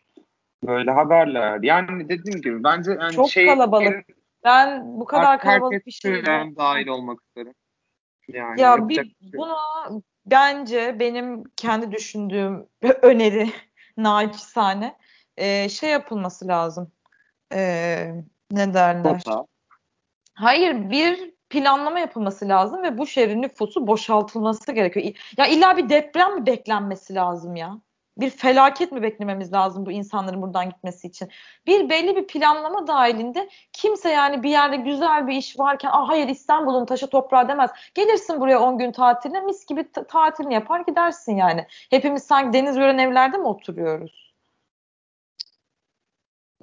[0.68, 1.60] Böyle haberler.
[1.62, 4.06] Yani dediğim gibi bence yani çok şey, kalabalık.
[4.44, 6.26] Ben bu kadar kalabalık bir şey
[6.58, 7.54] dahil olmak isterim.
[8.28, 9.14] Yani ya bir şey.
[9.34, 9.58] buna
[10.26, 12.68] bence benim kendi düşündüğüm
[13.02, 13.50] öneri
[13.98, 14.98] naçizane
[15.38, 16.92] e, şey yapılması lazım.
[17.54, 17.62] E,
[18.52, 19.24] ne derler?
[19.24, 19.46] Kota.
[20.34, 25.06] Hayır bir planlama yapılması lazım ve bu şehrin nüfusu boşaltılması gerekiyor.
[25.38, 27.82] Ya illa bir deprem mi beklenmesi lazım ya?
[28.18, 31.30] Bir felaket mi beklememiz lazım bu insanların buradan gitmesi için?
[31.68, 36.28] Bir belli bir planlama dahilinde kimse yani bir yerde güzel bir iş varken ah hayır
[36.28, 37.72] İstanbul'un taşı toprağı demez.
[37.96, 41.66] Gelirsin buraya 10 gün tatiline mis gibi tatilini yapar gidersin yani.
[41.90, 44.23] Hepimiz sanki deniz gören evlerde mi oturuyoruz?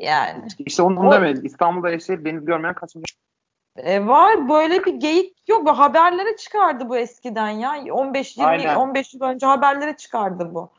[0.01, 0.48] Yani.
[0.59, 1.44] İşte onu O- demedim.
[1.44, 3.05] İstanbul'da yaşayıp deniz görmeyen kaç milyon
[3.76, 5.66] E, var böyle bir geyik yok.
[5.66, 7.94] Bu haberlere çıkardı bu eskiden ya.
[7.94, 8.76] 15 20 Aynen.
[8.76, 10.70] 15 yıl önce haberlere çıkardı bu.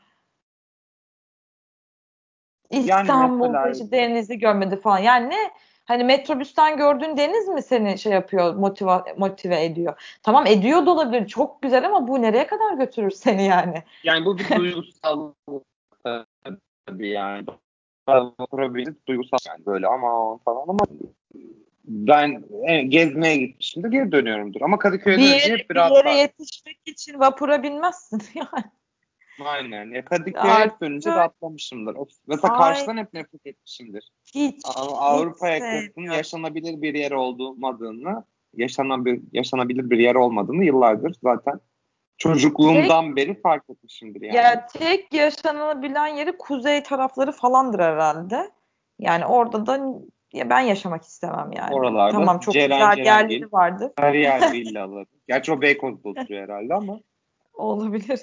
[2.70, 4.98] Yani İstanbul'da mesela- işte denizi görmedi falan.
[4.98, 5.50] Yani ne?
[5.84, 10.18] Hani metrobüsten gördüğün deniz mi seni şey yapıyor, motive, motive ediyor?
[10.22, 11.26] Tamam ediyor da olabilir.
[11.28, 13.82] Çok güzel ama bu nereye kadar götürür seni yani?
[14.04, 15.32] Yani bu bir duygusal
[16.86, 17.46] tabii yani.
[18.06, 20.78] Oturabildiğiniz duygusal yani böyle ama falan ama
[21.84, 24.60] ben e, gezmeye gitmişimdir geri dönüyorumdur.
[24.60, 26.12] Ama Kadıköy'de Bir yere, hep bir yere daha.
[26.14, 28.64] yetişmek için vapura binmezsin yani.
[29.44, 29.90] Aynen.
[29.94, 31.94] Ya Kadıköy'e hep dönünce rahatlamışımdır.
[31.94, 32.58] O- Mesela Ay.
[32.74, 34.12] Karşıdan hep nefret etmişimdir.
[34.34, 34.62] Hiç.
[34.76, 38.24] Av- Avrupa yakasının yaşanabilir bir yer olmadığını,
[38.56, 41.60] yaşanabilir, yaşanabilir bir yer olmadığını yıllardır zaten
[42.22, 44.36] çocukluğumdan beri fark etmişimdir yani.
[44.36, 48.50] Ya tek yaşanabilen yeri kuzey tarafları falandır herhalde.
[48.98, 49.80] Yani orada da
[50.32, 51.74] ya ben yaşamak istemem yani.
[51.74, 53.46] Oralarda tamam çok Ceren güzel Ceren yerleri değil.
[53.52, 53.90] vardır.
[53.98, 55.06] Her yer villaları.
[55.28, 57.00] Gerçi o Beykoz'da oturuyor herhalde ama.
[57.54, 58.20] Olabilir.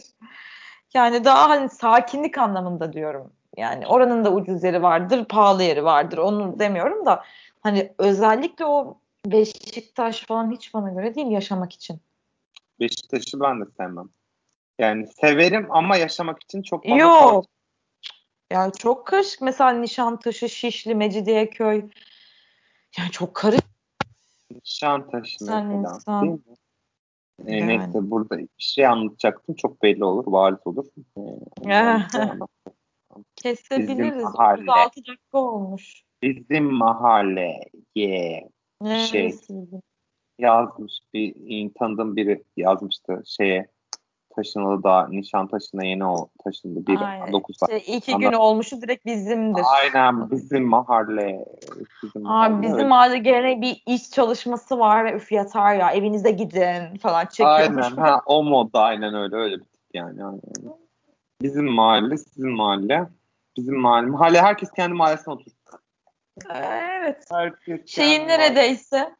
[0.93, 3.34] Yani daha hani sakinlik anlamında diyorum.
[3.58, 6.18] Yani oranın da ucuz yeri vardır, pahalı yeri vardır.
[6.18, 7.24] Onu demiyorum da
[7.62, 12.02] hani özellikle o Beşiktaş falan hiç bana göre değil yaşamak için.
[12.80, 14.10] Beşiktaş'ı ben de sevmem.
[14.80, 17.46] Yani severim ama yaşamak için çok fazla Yok.
[18.52, 19.42] Yani çok karışık.
[19.42, 21.78] Mesela Nişantaşı, Şişli, Mecidiyeköy.
[22.98, 23.70] Yani çok karışık.
[24.52, 25.96] Nişantaşı Sen mesela.
[25.96, 26.24] insan.
[26.24, 26.40] Değil mi?
[27.46, 27.68] Ee, Yani.
[27.68, 29.56] Neyse burada bir şey anlatacaktım.
[29.56, 30.24] Çok belli olur.
[30.32, 30.86] Bariz olur.
[31.18, 31.22] Ee,
[33.36, 34.24] Kesebiliriz.
[34.24, 34.62] mahalle.
[34.62, 36.04] 36 dakika olmuş.
[36.22, 38.50] Bizim mahalleye
[38.82, 39.82] Neresiydi?
[40.40, 41.34] Yazmış bir
[41.74, 43.68] tanıdığım biri yazmıştı şeye
[44.36, 46.88] taşınalı da Nişantaşı'na yeni o taşındı.
[46.88, 47.34] Bir Aynen.
[47.34, 49.64] 9 İşte iki gün olmuşu direkt bizimdir.
[49.82, 51.46] Aynen bizim mahalle.
[52.04, 52.54] Bizim mahalle.
[52.54, 52.88] Abi bizim öyle.
[52.88, 57.86] mahallede gene bir iş çalışması var ve üf yeter ya evinize gidin falan çekiyormuş.
[57.86, 60.26] Aynen ha o modda aynen öyle öyle bir tip yani.
[60.26, 60.42] aynen.
[61.42, 63.10] Bizim mahalle, sizin mahalle.
[63.58, 64.06] Bizim mahalle.
[64.08, 65.56] Mahalle herkes kendi mahallesine oturur.
[66.54, 67.26] Evet.
[67.32, 69.16] Herkes Şeyin kendi mahalle- neredeyse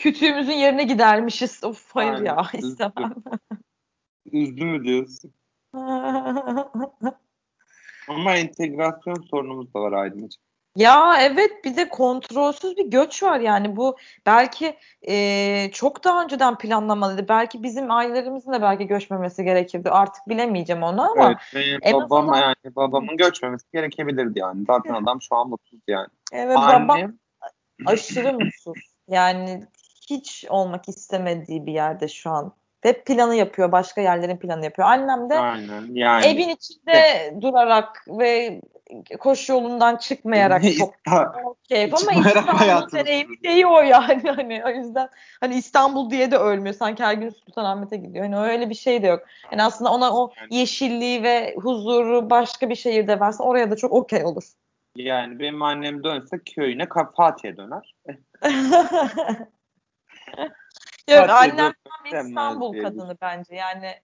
[0.00, 1.64] kütüğümüzün yerine gidermişiz.
[1.64, 3.14] Of hayır Aynen, ya istemem.
[4.32, 5.34] Üzdü mü diyorsun?
[8.08, 10.42] Ama entegrasyon sorunumuz da var Aydın'cığım.
[10.76, 13.96] Ya evet bir de kontrolsüz bir göç var yani bu
[14.26, 14.76] belki
[15.08, 17.28] e, çok daha önceden planlamalıydı.
[17.28, 19.90] Belki bizim ailelerimizin de belki göçmemesi gerekirdi.
[19.90, 24.64] Artık bilemeyeceğim onu ama Evet, benim en babam azından- yani babamın göçmemesi gerekebilirdi yani.
[24.66, 26.08] Zaten adam şu an mutsuz yani.
[26.32, 27.18] evet babam Annem
[27.86, 28.78] aşırı mutsuz.
[29.08, 29.66] Yani
[30.10, 32.52] hiç olmak istemediği bir yerde şu an.
[32.82, 33.72] Hep planı yapıyor.
[33.72, 34.88] Başka yerlerin planı yapıyor.
[34.88, 36.26] Annem de aynen yani.
[36.26, 38.60] evin içinde durarak ve
[39.18, 40.94] koşu yolundan çıkmayarak çok
[41.62, 44.22] keyif ama İstanbul deneyimi değil o yani.
[44.36, 45.08] Hani o yüzden
[45.40, 46.74] hani İstanbul diye de ölmüyor.
[46.74, 48.24] Sanki her gün Sultanahmet'e gidiyor.
[48.24, 49.22] Hani öyle bir şey de yok.
[49.52, 54.24] Yani aslında ona o yeşilliği ve huzuru başka bir şehirde versen oraya da çok okey
[54.24, 54.44] olur.
[54.96, 56.86] Yani benim annem dönse köyüne
[57.16, 57.94] Fatih'e döner.
[61.10, 61.72] Yok annem
[62.04, 63.54] bir İstanbul kadını bence.
[63.54, 63.94] Yani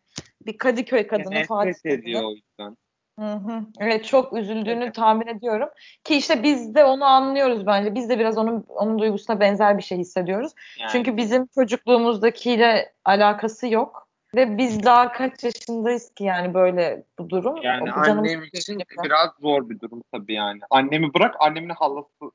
[0.47, 1.93] bir Kadıköy kadını, Nefret Fatih kadını.
[1.93, 2.77] ediyor o yüzden.
[3.19, 3.63] Hı hı.
[3.81, 5.69] Evet çok üzüldüğünü tahmin ediyorum.
[6.05, 7.95] Ki işte biz de onu anlıyoruz bence.
[7.95, 10.53] Biz de biraz onun onun duygusuna benzer bir şey hissediyoruz.
[10.81, 14.07] Yani, Çünkü bizim çocukluğumuzdakiyle alakası yok.
[14.35, 17.57] Ve biz daha kaç yaşındayız ki yani böyle bu durum.
[17.63, 18.85] yani O annem için de.
[19.05, 20.61] biraz zor bir durum tabii yani.
[20.71, 22.31] Annemi bırak annemin halası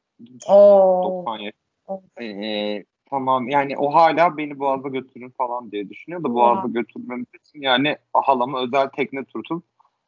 [0.47, 1.23] Oo.
[1.25, 1.53] 90 yaş.
[1.87, 2.03] Of.
[2.21, 6.33] Ee, tamam yani o hala beni Boğaz'a götürün falan diye düşünüyor da.
[6.33, 9.63] Boğaz'a götürmemiz için yani halama özel tekne tutup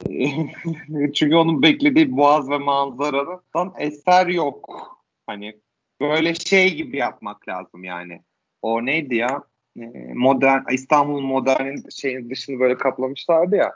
[1.13, 4.89] çünkü onun beklediği Boğaz ve manzaradan eser yok.
[5.27, 5.59] Hani
[6.01, 8.21] böyle şey gibi yapmak lazım yani.
[8.61, 9.43] O neydi ya?
[9.77, 13.71] Ee, modern İstanbul modernin şeyin dışını böyle kaplamışlardı ya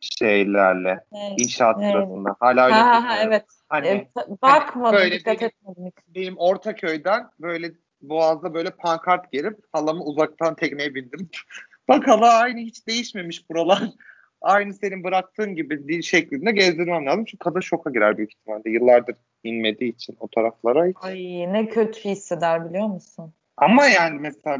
[0.00, 1.32] şeylerle Evet.
[1.40, 1.92] inşaat Evet.
[1.92, 2.36] sırasında.
[2.40, 3.44] Hala öyle Ha, ha, evet.
[3.68, 4.08] Hani Evet,
[4.42, 5.92] bakmadım, böyle dikkat benim- etmedim.
[6.14, 7.72] benim Ortaköy'den böyle
[8.08, 11.36] Boğaz'da böyle pankart gerip halamı uzaktan tekneye bindirip
[11.88, 13.82] bak hala aynı hiç değişmemiş buralar.
[14.40, 17.24] Aynı senin bıraktığın gibi dil şeklinde gezdirmem lazım.
[17.24, 18.70] Çünkü kadın şoka girer büyük ihtimalle.
[18.70, 20.92] Yıllardır inmediği için o taraflara.
[21.00, 21.18] Ay
[21.52, 23.32] ne kötü hisseder biliyor musun?
[23.56, 24.58] Ama yani mesela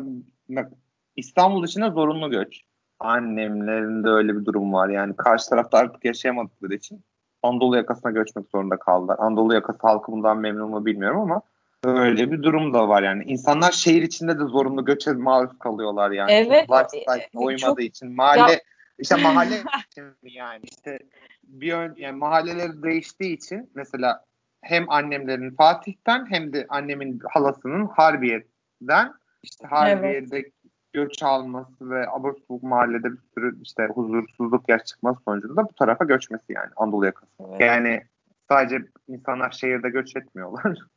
[1.16, 2.60] İstanbul dışına zorunlu göç.
[2.98, 4.88] Annemlerin de öyle bir durum var.
[4.88, 7.04] Yani karşı tarafta artık yaşayamadıkları için
[7.42, 9.16] Anadolu yakasına göçmek zorunda kaldılar.
[9.18, 11.42] Anadolu yakası halkı bundan memnun mu bilmiyorum ama
[11.84, 13.24] öyle bir durum da var yani.
[13.24, 16.32] İnsanlar şehir içinde de zorunlu göçe maruz kalıyorlar yani.
[16.32, 18.12] Evet, Lifestyle e, uymadığı çok- için.
[18.14, 18.60] Mahalle Ya-
[18.98, 19.62] işte mahalle
[20.22, 20.98] yani işte
[21.44, 24.24] bir ön, yani mahalleleri değiştiği için mesela
[24.62, 29.12] hem annemlerin Fatih'ten hem de annemin halasının Harbiye'den
[29.42, 30.50] işte Harbiye'de
[30.92, 36.04] göç alması ve abur subuk mahallede bir sürü işte huzursuzluk yaş çıkması sonucunda bu tarafa
[36.04, 37.32] göçmesi yani Anadolu yakası.
[37.48, 37.60] Evet.
[37.60, 38.02] Yani
[38.48, 38.78] sadece
[39.08, 40.78] insanlar şehirde göç etmiyorlar.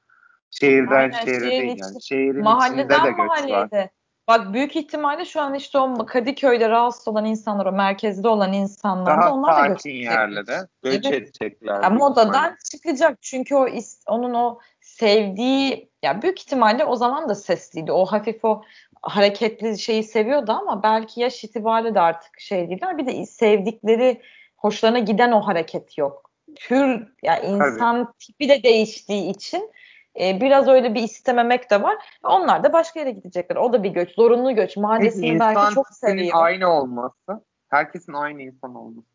[0.52, 2.02] Şehirden Aynen, şehre değil yani.
[2.02, 3.90] Şehrin içinde Mahalleden de göç var.
[4.28, 9.22] Bak büyük ihtimalle şu an işte o Kadıköy'de rahatsız olan insanlar, o merkezde olan insanlar
[9.22, 10.04] da onlar da göç edecek.
[10.04, 11.84] yerlere göç edecekler.
[11.84, 12.56] Ya büyük modadan ihtimalle.
[12.72, 17.92] çıkacak çünkü o is- onun o sevdiği ya büyük ihtimalle o zaman da sesliydi.
[17.92, 18.62] O hafif o
[19.02, 22.98] hareketli şeyi seviyordu ama belki yaş itibariyle de artık şey değiller.
[22.98, 24.22] Bir de sevdikleri
[24.58, 26.32] hoşlarına giden o hareket yok.
[26.56, 29.72] Tür ya insan tipi de değiştiği için
[30.20, 31.98] e, biraz öyle bir istememek de var.
[32.24, 33.56] Onlar da başka yere gidecekler.
[33.56, 34.12] O da bir göç.
[34.12, 34.78] Zorunlu göç.
[34.78, 36.32] Mahallesini belki insan çok tipinin seviyor.
[36.34, 37.44] aynı olması.
[37.70, 39.08] Herkesin aynı insan olması.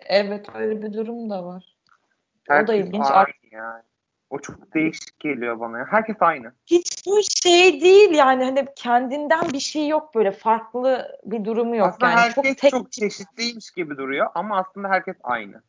[0.00, 1.76] Evet öyle bir durum da var.
[2.46, 3.06] O da Herkes ilginç.
[3.10, 3.82] aynı yani.
[4.30, 5.78] O çok değişik geliyor bana.
[5.78, 5.86] ya.
[5.90, 6.52] Herkes aynı.
[6.66, 11.88] hiç bu şey değil yani hani kendinden bir şey yok böyle farklı bir durumu yok
[11.88, 15.62] aslında yani herkes çok çok, tek çeşitliymiş gibi duruyor ama aslında herkes aynı.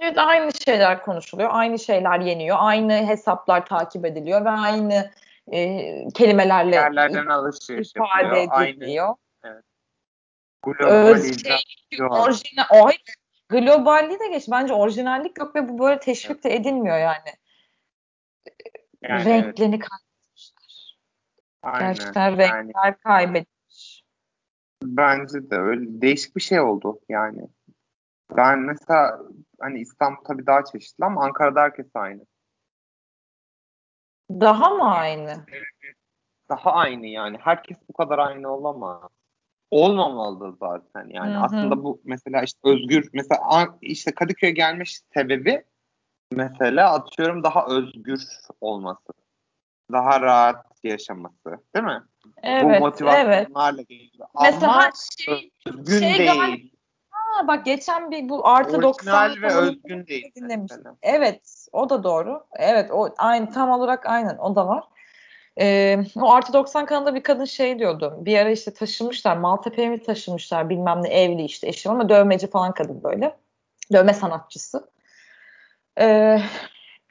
[0.00, 5.10] Evet aynı şeyler konuşuluyor aynı şeyler yeniyor aynı hesaplar takip ediliyor ve aynı
[5.52, 9.14] e, kelimelerle Yerlerden alışveriş ifade ediliyor.
[10.62, 11.58] globalizasyon.
[12.10, 12.90] Orijinal, o
[13.48, 14.48] globalliği de geç.
[14.50, 17.32] Bence orijinallik yok ve bu böyle teşvik de edilmiyor yani.
[19.02, 20.98] Yani evet, Renklerini kaybetmişler.
[21.62, 21.94] aynen.
[21.94, 24.04] Gerçekten Yani renkler kaybetmiş.
[24.82, 27.40] bence de öyle değişik bir şey oldu yani.
[28.36, 29.18] Ben mesela
[29.60, 32.26] hani İstanbul tabii daha çeşitli ama Ankara'da herkes aynı.
[34.30, 35.46] Daha mı aynı?
[36.48, 37.38] Daha aynı yani.
[37.40, 39.10] Herkes bu kadar aynı olamaz.
[39.70, 41.34] Olmamalı zaten yani.
[41.34, 41.44] Hı hı.
[41.44, 45.64] Aslında bu mesela işte özgür mesela işte Kadıköy'e gelmiş sebebi
[46.32, 48.22] mesela atıyorum daha özgür
[48.60, 49.12] olması.
[49.92, 51.50] Daha rahat yaşaması.
[51.74, 52.02] Değil mi?
[52.26, 52.80] bu Evet, evet.
[52.80, 54.28] motivasyonlarla geliyor.
[54.42, 56.30] Mesela Ama şey, özgün şey değil.
[56.30, 56.71] galiba-
[57.32, 60.32] ha, bak geçen bir bu artı 90 Orijinal ve özgün değil.
[60.36, 60.96] mesela.
[61.02, 62.46] Evet, o da doğru.
[62.52, 64.84] Evet, o aynı tam olarak aynen o da var.
[65.60, 68.18] Ee, o artı 90 kanalında bir kadın şey diyordu.
[68.20, 69.36] Bir ara işte taşınmışlar.
[69.36, 73.36] Maltepe'ye mi taşınmışlar bilmem ne evli işte eşim ama dövmeci falan kadın böyle.
[73.92, 74.90] Dövme sanatçısı.
[76.00, 76.40] Ee,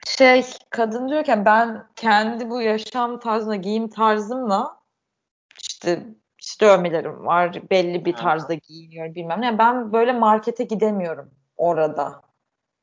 [0.05, 4.77] şey kadın diyorken ben kendi bu yaşam tarzına, giyim tarzımla
[5.61, 6.03] işte
[6.51, 7.61] işte dövmelerim var.
[7.69, 9.45] Belli bir tarzda giyiniyorum bilmem ne.
[9.45, 12.21] Yani ben böyle markete gidemiyorum orada.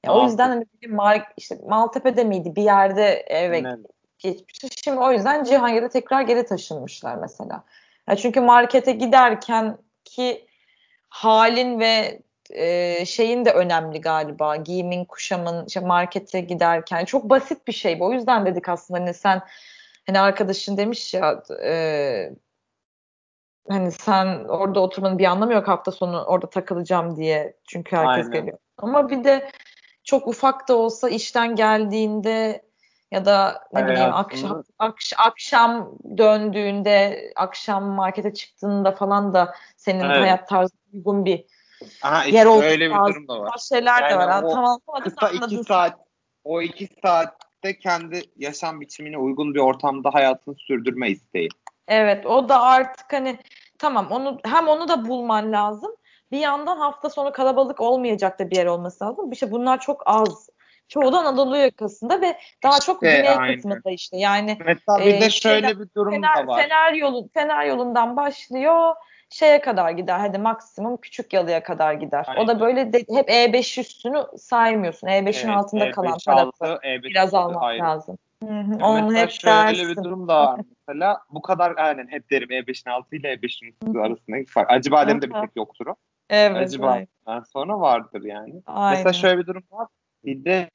[0.05, 3.77] Ya o yüzden hani bir mar işte Maltepe'de miydi bir yerde eve Ne?
[4.19, 4.69] geçmişti.
[4.85, 7.65] Şimdi o yüzden Cihangir'e tekrar geri taşınmışlar mesela.
[8.09, 10.47] Ya çünkü markete giderken ki
[11.09, 14.57] halin ve e, şeyin de önemli galiba.
[14.57, 18.07] Giyimin, kuşamın, işte markete giderken çok basit bir şey bu.
[18.07, 19.43] O yüzden dedik aslında hani sen
[20.07, 22.31] hani arkadaşın demiş ya e,
[23.69, 27.57] hani sen orada oturmanın bir anlamı yok hafta sonu orada takılacağım diye.
[27.69, 28.33] Çünkü herkes Aynen.
[28.33, 28.59] geliyor.
[28.79, 29.51] Ama bir de
[30.05, 32.63] çok ufak da olsa işten geldiğinde
[33.11, 40.21] ya da ne bileyim akşam akş- akşam döndüğünde akşam markete çıktığında falan da senin Evet.
[40.21, 41.45] hayat tarzına uygun bir
[42.03, 43.59] Aha, yer işte olması öyle bir durum da var.
[43.69, 44.43] Şeyler de Yani var.
[44.43, 45.99] o tamam Kısa iki saat
[46.45, 51.49] o iki saatte kendi yaşam biçimine uygun bir ortamda hayatını sürdürme isteği.
[51.89, 53.39] Evet o da artık hani
[53.79, 55.93] tamam onu hem onu da bulman lazım.
[56.33, 59.31] Bir yandan hafta sonu kalabalık olmayacak da bir yer olması lazım.
[59.31, 60.49] Bir şey bunlar çok az.
[60.89, 63.55] Çoğu da Anadolu yakasında ve daha çok İşte güney aynen.
[63.57, 64.17] kısmında işte.
[64.17, 66.63] Yani Mesela bir Ee, de şöyle şeyden- bir durum Fener, da var.
[66.63, 68.95] Fener yolu Fener yolundan başlıyor
[69.31, 70.19] şeye kadar gider.
[70.19, 72.27] Hadi maksimum küçük yalıya kadar gider.
[72.37, 72.61] O da Aynen.
[72.61, 75.07] böyle de, hep E5 üstünü saymıyorsun.
[75.07, 77.83] E5'in altında Evet, kalan E5 tarafı altı, E5 biraz almak ayrı.
[77.83, 78.19] lazım.
[78.43, 79.89] Hı hı, Ya Onun mesela hep şöyle dersin.
[79.97, 81.21] bir durum da var mesela.
[81.31, 84.71] Bu kadar aynen hep derim E5'in altı ile E5'in üstü arasındaki fark.
[84.71, 85.95] Acıbadem'de bir tek yoktur o.
[86.31, 86.57] Evet.
[86.57, 88.63] Acıbadem'den sonra vardır yani.
[88.67, 88.99] Aynen.
[88.99, 89.89] Mesela şöyle bir durum var.
[90.25, 90.71] Bir de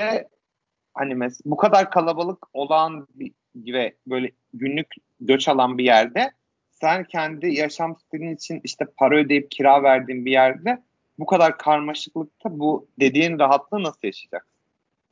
[0.93, 4.87] hani mes bu kadar kalabalık olan bir, ve böyle günlük
[5.19, 6.31] göç alan bir yerde
[6.71, 10.83] sen kendi yaşam stilin için işte para ödeyip kira verdiğin bir yerde
[11.19, 14.53] bu kadar karmaşıklıkta bu dediğin rahatlığı nasıl yaşayacaksın?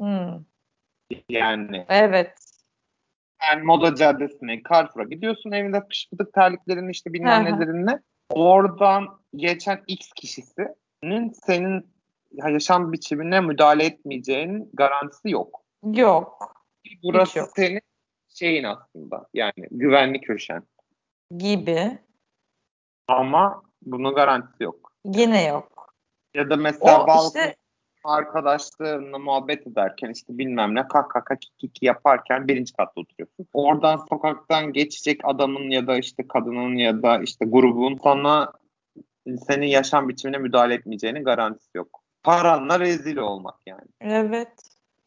[0.02, 0.42] Hı,
[1.30, 2.34] Yani Evet.
[3.42, 8.00] sen Moda Caddesi'ne, Carrefour'a gidiyorsun evinde pışpıdık terliklerini işte bilmem nelerinle.
[8.30, 11.92] Oradan geçen X kişisinin senin
[12.32, 15.62] yaşam biçimine müdahale etmeyeceğinin garantisi yok.
[15.84, 16.56] Yok.
[17.04, 17.50] Burası yok.
[17.56, 17.82] senin
[18.30, 20.64] şeyin aslında yani güvenli köşen.
[21.38, 21.98] Gibi.
[23.08, 24.94] Ama bunun garantisi yok.
[25.06, 25.96] Yine yok.
[26.34, 27.56] Ya da mesela O balkon işte
[28.04, 33.48] arkadaşlarınla muhabbet ederken işte bilmem ne kak kaka kiki yaparken birinci katta oturuyorsun.
[33.54, 38.52] Oradan sokaktan geçecek adamın ya da işte kadının ya da işte grubun sana
[39.48, 42.02] senin yaşam biçimine müdahale etmeyeceğinin garantisi yok.
[42.24, 43.88] Paranla rezil olmak yani.
[44.02, 44.52] Evet.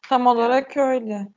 [0.09, 1.27] Tam olarak öyle.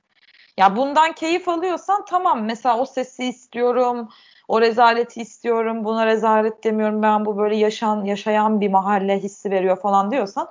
[0.57, 2.45] Ya bundan keyif alıyorsan tamam.
[2.45, 4.09] Mesela o sesi istiyorum.
[4.49, 5.85] O rezaleti istiyorum.
[5.85, 7.03] Buna rezalet demiyorum.
[7.03, 10.51] Ben bu böyle yaşan yaşayan bir mahalle hissi veriyor falan diyorsan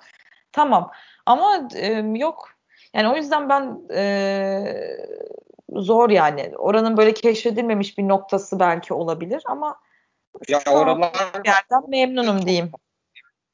[0.57, 0.91] tamam.
[1.25, 2.49] Ama e, yok.
[2.93, 4.63] Yani o yüzden ben e,
[5.69, 6.51] zor yani.
[6.57, 9.79] Oranın böyle keşfedilmemiş bir noktası belki olabilir ama
[10.47, 11.11] ya oralar
[11.45, 12.71] yerden memnunum diyeyim.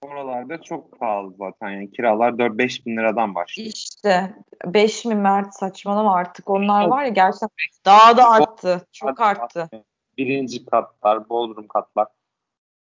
[0.02, 3.72] Oralarda çok pahalı zaten yani kiralar 4-5 bin liradan başlıyor.
[3.76, 4.34] İşte
[4.66, 7.50] 5 mi Mert saçmalama artık onlar var ya gerçekten
[7.86, 8.88] daha da arttı.
[8.92, 9.70] Çok arttı.
[10.18, 12.08] Birinci katlar, bodrum katlar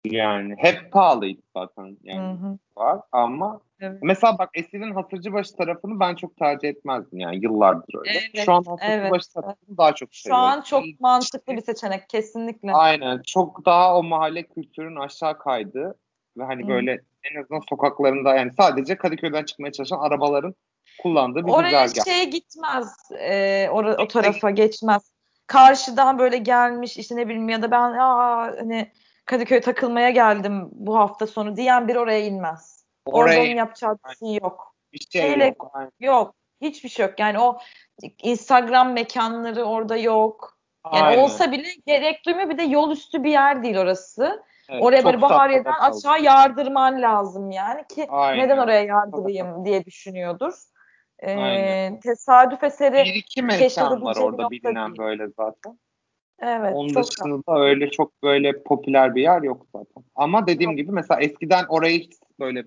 [0.06, 2.58] yani hep pahalıydı zaten yani hı hı.
[2.78, 4.00] var ama evet.
[4.02, 8.12] mesela bak Esin'in Hasırcıbaşı tarafını ben çok tercih etmezdim yani yıllardır öyle.
[8.12, 9.34] Evet, Şu an Hasırcıbaşı evet.
[9.34, 10.44] tarafını daha çok seviyorum.
[10.44, 10.98] Şu an çok İyi.
[11.00, 12.74] mantıklı bir seçenek kesinlikle.
[12.74, 15.96] Aynen çok daha o mahalle kültürün aşağı kaydı
[16.38, 16.68] ve hani hı.
[16.68, 20.56] böyle en azından sokaklarında yani sadece Kadıköy'den çıkmaya çalışan arabaların
[21.02, 22.06] kullandığı bir Oraya güzergah.
[22.06, 25.12] şeye gitmez e, or- o tarafa geçmez.
[25.48, 28.92] Karşıdan böyle gelmiş işte ne bileyim ya da ben aa hani
[29.26, 32.86] Kadıköy takılmaya geldim bu hafta sonu diyen bir oraya inmez.
[33.06, 33.40] Oraya...
[33.40, 34.76] Orada onun yapacağı bir şey yok.
[34.94, 35.72] Bir şey Şeyle, yok.
[35.74, 35.92] Aynen.
[36.00, 36.36] Yok.
[36.62, 37.20] Hiçbir şey yok.
[37.20, 37.60] Yani o
[38.24, 40.58] Instagram mekanları orada yok.
[40.94, 41.24] Yani Aynen.
[41.24, 42.50] olsa bile gerek duymuyor.
[42.50, 44.44] Bir de yol üstü bir yer değil orası.
[44.70, 48.46] Evet, oraya böyle Bahariye'den aşağı yardırman lazım yani ki Aynen.
[48.46, 50.54] neden oraya yardırayım diye düşünüyordur.
[51.24, 54.98] Ee, tesadüf eseri bir iki mekan var orada bilinen değil.
[54.98, 55.80] böyle zaten.
[56.42, 56.74] Evet.
[56.76, 60.04] Onun çok dışında da öyle çok böyle popüler bir yer yok zaten.
[60.16, 62.04] Ama dediğim gibi mesela eskiden orayı
[62.40, 62.64] böyle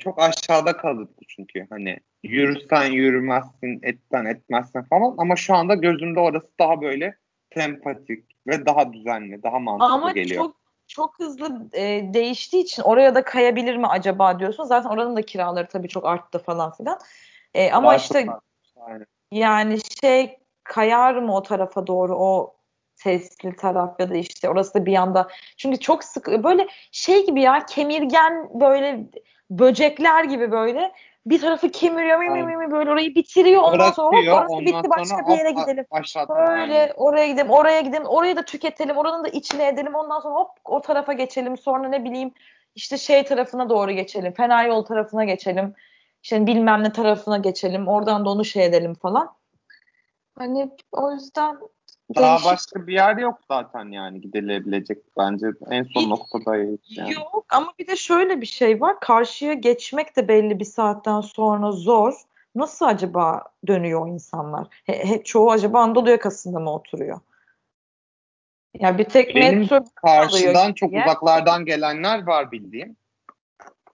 [0.00, 6.48] çok aşağıda kalırdı çünkü hani yürürsen yürümezsin, etten etmezsin falan ama şu anda gözümde orası
[6.60, 7.16] daha böyle
[7.54, 10.40] sempatik ve daha düzenli, daha mantıklı ama geliyor.
[10.40, 10.58] Ama çok
[10.88, 14.64] çok hızlı e, değiştiği için oraya da kayabilir mi acaba diyorsun.
[14.64, 16.98] Zaten oranın da kiraları tabii çok arttı falan filan.
[17.54, 18.26] E, ama daha işte
[19.32, 22.57] yani şey kayar mı o tarafa doğru o
[23.02, 27.40] sesli taraf ya da işte orası da bir anda çünkü çok sık böyle şey gibi
[27.40, 29.04] ya kemirgen böyle
[29.50, 30.92] böcekler gibi böyle
[31.26, 34.90] bir tarafı kemiriyor mi mi mi böyle orayı bitiriyor ondan Bırakıyor, sonra hop orası bitti
[34.90, 35.86] başka bir yere gidelim.
[36.28, 36.92] Böyle aynen.
[36.96, 40.80] oraya gidelim oraya gidelim orayı da tüketelim oranın da içine edelim ondan sonra hop o
[40.80, 42.32] tarafa geçelim sonra ne bileyim
[42.74, 45.74] işte şey tarafına doğru geçelim fena yol tarafına geçelim
[46.22, 49.38] işte bilmem ne tarafına geçelim oradan da onu şey edelim falan.
[50.38, 51.58] Hani o yüzden
[52.14, 52.46] daha Değişik.
[52.52, 56.80] başka bir yer yok zaten yani gidilebilecek bence en son bir, noktadayız.
[56.88, 57.12] Yani.
[57.12, 59.00] Yok ama bir de şöyle bir şey var.
[59.00, 62.14] Karşıya geçmek de belli bir saatten sonra zor.
[62.54, 64.66] Nasıl acaba dönüyor insanlar?
[64.84, 67.20] He, he, çoğu acaba Anadolu yakasında mı oturuyor?
[68.74, 71.04] Yani bir tek Benim metro karşıdan çok diye.
[71.04, 72.96] uzaklardan gelenler var bildiğim.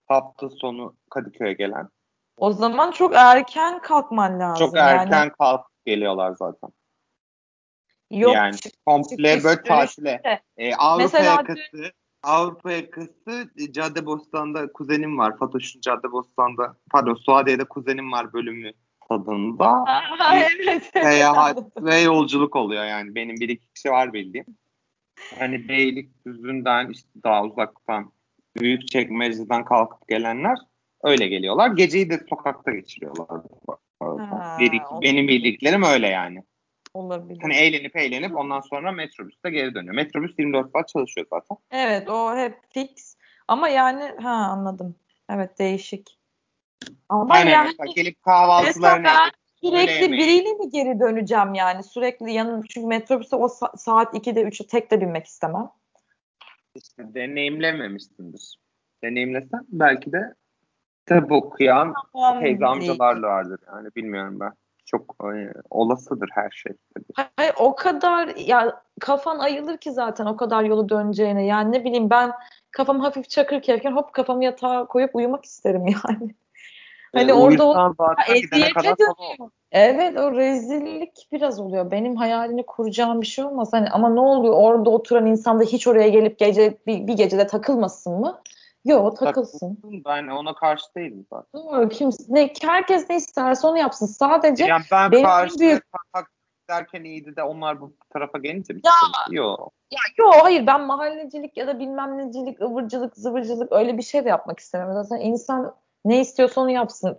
[0.07, 1.89] Hafta sonu Kadıköy'e gelen.
[2.37, 4.67] O zaman çok erken kalkman lazım.
[4.67, 5.33] Çok erken yani.
[5.39, 6.71] kalk geliyorlar zaten.
[8.15, 8.35] Yok.
[8.35, 8.57] Yani
[8.87, 10.23] komple böyle tatile.
[10.57, 11.91] Ee, Avrupa Mesela yakası, dün...
[12.23, 15.39] Avrupa yakası e, Caddebostan'da kuzenim var.
[15.39, 18.73] Fatoş'un Caddebostan'da pardon Suadiye'de kuzenim var bölümü
[19.09, 19.69] tadında.
[19.69, 20.91] Aa, evet.
[20.93, 23.15] Seyahat ve yolculuk oluyor yani.
[23.15, 24.47] Benim bir iki kişi var bildiğim.
[25.39, 28.13] Hani Beylikdüzü'nden işte daha uzaktan
[28.57, 30.59] büyük çekmeceden kalkıp gelenler
[31.03, 31.71] öyle geliyorlar.
[31.71, 33.27] Geceyi de sokakta geçiriyorlar.
[34.01, 36.43] Ha, bir, benim bildiklerim öyle yani.
[36.95, 37.43] Olabilir.
[37.43, 39.95] Hani eğlenip eğlenip ondan sonra metrobüste geri dönüyor.
[39.95, 41.57] Metrobüs 24 saat çalışıyor zaten.
[41.71, 43.17] Evet o hep fix.
[43.49, 44.97] Ama yani ha anladım.
[45.31, 46.19] Evet değişik.
[47.09, 49.09] Ama yani, yani gelip kahvaltılarını
[49.63, 51.83] sürekli biriyle mi geri döneceğim yani?
[51.83, 55.71] Sürekli yanım çünkü metrobüse o sa- saat 2'de 3'e tek de binmek istemem.
[56.75, 58.59] İşte deneyimlememişsindir.
[59.05, 60.35] Deneyimlesen belki de
[60.99, 61.95] kitap okuyan
[62.41, 64.53] teyze amcalarla vardır yani bilmiyorum ben
[64.87, 66.73] çok e, olasıdır her şey.
[66.95, 67.29] Tabii.
[67.37, 71.47] Hayır, o kadar ya kafan ayılır ki zaten o kadar yolu döneceğine.
[71.47, 72.33] Yani ne bileyim ben
[72.71, 76.35] kafam hafif çakır kevken hop kafamı yatağa koyup uyumak isterim yani.
[77.15, 77.95] Hani e, orada o
[78.29, 79.51] eziyete dönüyor.
[79.73, 81.91] Evet o rezillik biraz oluyor.
[81.91, 83.69] Benim hayalini kuracağım bir şey olmaz.
[83.73, 87.47] Hani ama ne oluyor orada oturan insan da hiç oraya gelip gece bir, bir gecede
[87.47, 88.41] takılmasın mı?
[88.85, 89.79] Yok takılsın.
[89.85, 91.61] Ben ona karşı değilim zaten.
[91.63, 91.89] Doğru.
[91.89, 94.07] Kimse, ne, herkes ne isterse onu yapsın.
[94.07, 95.83] Sadece yani ben benim karşı büyük...
[96.71, 98.81] derken iyiydi de onlar bu tarafa gelince mi?
[98.85, 98.93] Ya,
[99.31, 99.73] yok.
[99.91, 104.29] Ya yok hayır ben mahallecilik ya da bilmem necilik, ıvırcılık, zıvırcılık öyle bir şey de
[104.29, 104.93] yapmak istemem.
[104.93, 105.75] Zaten insan
[106.05, 107.19] Ne istiyorsa onu yapsın.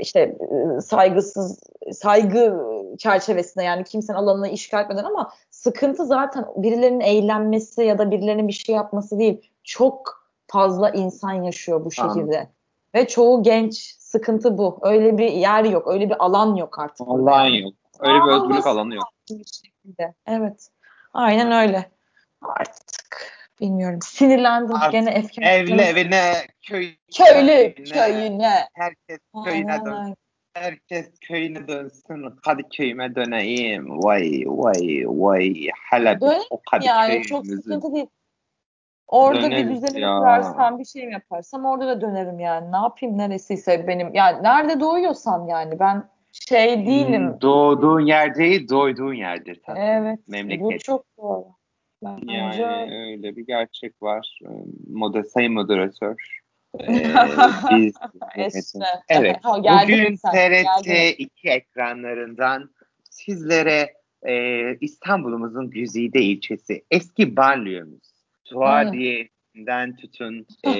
[0.00, 0.38] İşte
[0.82, 1.60] saygısız,
[1.92, 2.56] saygı
[2.98, 8.52] çerçevesinde yani kimsenin alanını işgal etmeden ama sıkıntı zaten birilerinin eğlenmesi ya da birilerinin bir
[8.52, 9.50] şey yapması değil.
[9.64, 10.19] Çok
[10.50, 12.10] fazla insan yaşıyor bu şehirde.
[12.12, 12.48] Anladım.
[12.94, 14.78] Ve çoğu genç sıkıntı bu.
[14.82, 15.88] Öyle bir yer yok.
[15.88, 17.08] Öyle bir alan yok artık.
[17.08, 17.74] Alan yok.
[18.00, 19.04] Öyle bir özgürlük alanı yok.
[20.26, 20.68] Evet.
[21.12, 21.90] Aynen öyle.
[22.42, 23.98] Artık bilmiyorum.
[24.02, 25.42] Sinirlendim Artık gene efkar.
[25.42, 26.32] Evli evine,
[26.62, 28.68] köy, köylü evine, köyüne.
[28.74, 30.16] Herkes köyüne dönsün.
[30.54, 32.38] Herkes köyüne dönsün.
[32.42, 34.02] Hadi köyüme döneyim.
[34.02, 35.68] Vay vay vay.
[35.90, 38.06] Hala Döneyim o yani çok sıkıntı değil.
[39.10, 42.72] Orada Döneriz bir düzenimi kurarsam bir şey mi yaparsam orada da dönerim yani.
[42.72, 44.14] Ne yapayım neresiyse benim.
[44.14, 47.28] Yani nerede doğuyorsam yani ben şey değilim.
[47.28, 49.78] Hmm, doğduğun yer değil, doyduğun yerdir tabii.
[49.78, 50.18] Evet.
[50.28, 50.64] Memleket.
[50.64, 51.46] Bu çok doğru.
[52.02, 52.62] Bence...
[52.62, 54.38] Yani öyle bir gerçek var.
[54.90, 56.40] Moda, sayın moderatör.
[56.80, 57.14] Ee,
[57.76, 57.94] biz
[59.08, 59.36] evet.
[59.42, 62.70] Ha, Bugün TRT 2 ekranlarından
[63.10, 68.19] sizlere e, İstanbul'umuzun güzide ilçesi eski banliyomuz
[68.50, 70.70] Suadiye'den tutun e,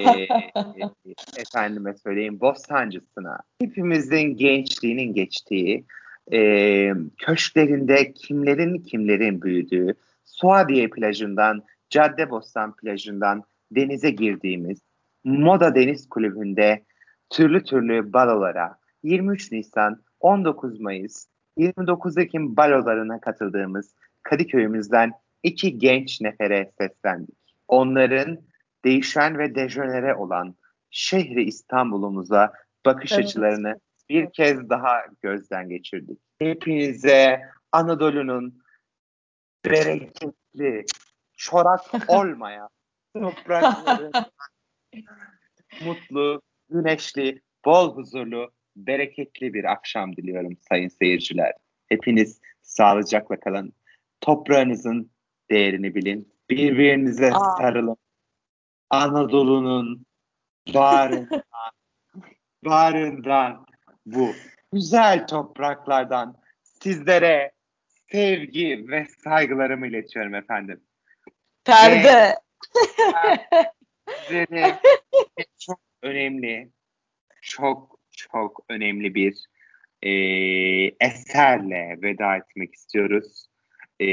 [1.37, 3.39] efendime söyleyeyim Bostancısına.
[3.61, 5.85] Hepimizin gençliğinin geçtiği
[6.33, 9.95] e, köşklerinde kimlerin kimlerin büyüdüğü
[10.25, 14.79] Suadiye plajından Caddebostan plajından denize girdiğimiz
[15.23, 16.83] Moda Deniz Kulübü'nde
[17.29, 21.25] türlü türlü balolara 23 Nisan 19 Mayıs
[21.57, 25.11] 29 Ekim balolarına katıldığımız Kadıköy'ümüzden
[25.43, 27.40] iki genç nefere seslendik
[27.71, 28.39] onların
[28.85, 30.55] değişen ve dejenere olan
[30.89, 32.53] şehri İstanbul'umuza
[32.85, 33.25] bakış evet.
[33.25, 36.19] açılarını bir kez daha gözden geçirdik.
[36.39, 37.41] Hepinize
[37.71, 38.63] Anadolu'nun
[39.65, 40.85] bereketli,
[41.37, 42.69] çorak olmayan
[43.15, 44.11] toprakları
[45.85, 51.53] mutlu, güneşli, bol huzurlu, bereketli bir akşam diliyorum sayın seyirciler.
[51.87, 53.73] Hepiniz sağlıcakla kalın.
[54.21, 55.11] Toprağınızın
[55.51, 56.33] değerini bilin.
[56.51, 57.57] Birbirinize Aa.
[57.57, 57.97] sarılın.
[58.89, 60.05] Anadolu'nun
[60.73, 61.43] bağrından,
[62.65, 63.65] bağrından
[64.05, 64.29] bu
[64.73, 67.51] güzel topraklardan sizlere
[68.11, 70.81] sevgi ve saygılarımı iletiyorum efendim.
[71.63, 72.35] Perde.
[74.27, 74.79] Sizlere
[75.59, 76.69] çok önemli,
[77.41, 79.45] çok çok önemli bir
[80.01, 80.11] e,
[80.99, 83.47] eserle veda etmek istiyoruz.
[83.99, 84.07] E,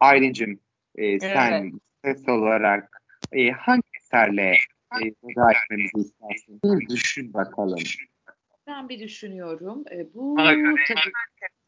[0.00, 0.60] Aylin'cim
[0.94, 1.72] e, sen
[2.04, 4.56] ses olarak e, hangi eserle
[5.02, 6.60] e, veda etmemizi istersin?
[6.64, 7.78] Bir düşün bakalım.
[8.66, 9.84] Ben bir düşünüyorum.
[9.90, 11.12] E, bu tabii...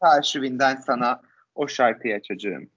[0.01, 1.21] arşivinden sana
[1.55, 2.69] o şarkıyı açacağım.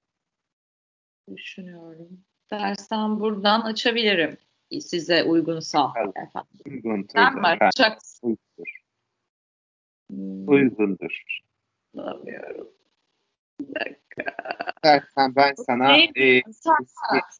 [1.36, 2.09] Düşünüyorum.
[2.51, 4.36] Dersen buradan açabilirim.
[4.80, 6.16] Size uygunsa evet.
[6.16, 6.61] efendim.
[6.66, 7.07] Uygun.
[7.12, 8.26] Sen mi açacaksın?
[8.28, 8.82] Uygundur.
[10.11, 10.49] Hmm.
[10.49, 11.40] Uygundur.
[11.96, 12.68] Anlamıyorum.
[13.61, 13.98] Bir dakika.
[14.76, 16.86] İstersen ben sana e, sen,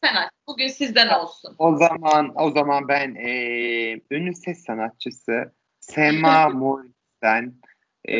[0.01, 0.31] sen aç.
[0.47, 1.55] Bugün sizden olsun.
[1.57, 3.31] O zaman o zaman ben e,
[4.11, 7.53] ünlü ses sanatçısı Sema Morris'ten
[8.09, 8.17] e,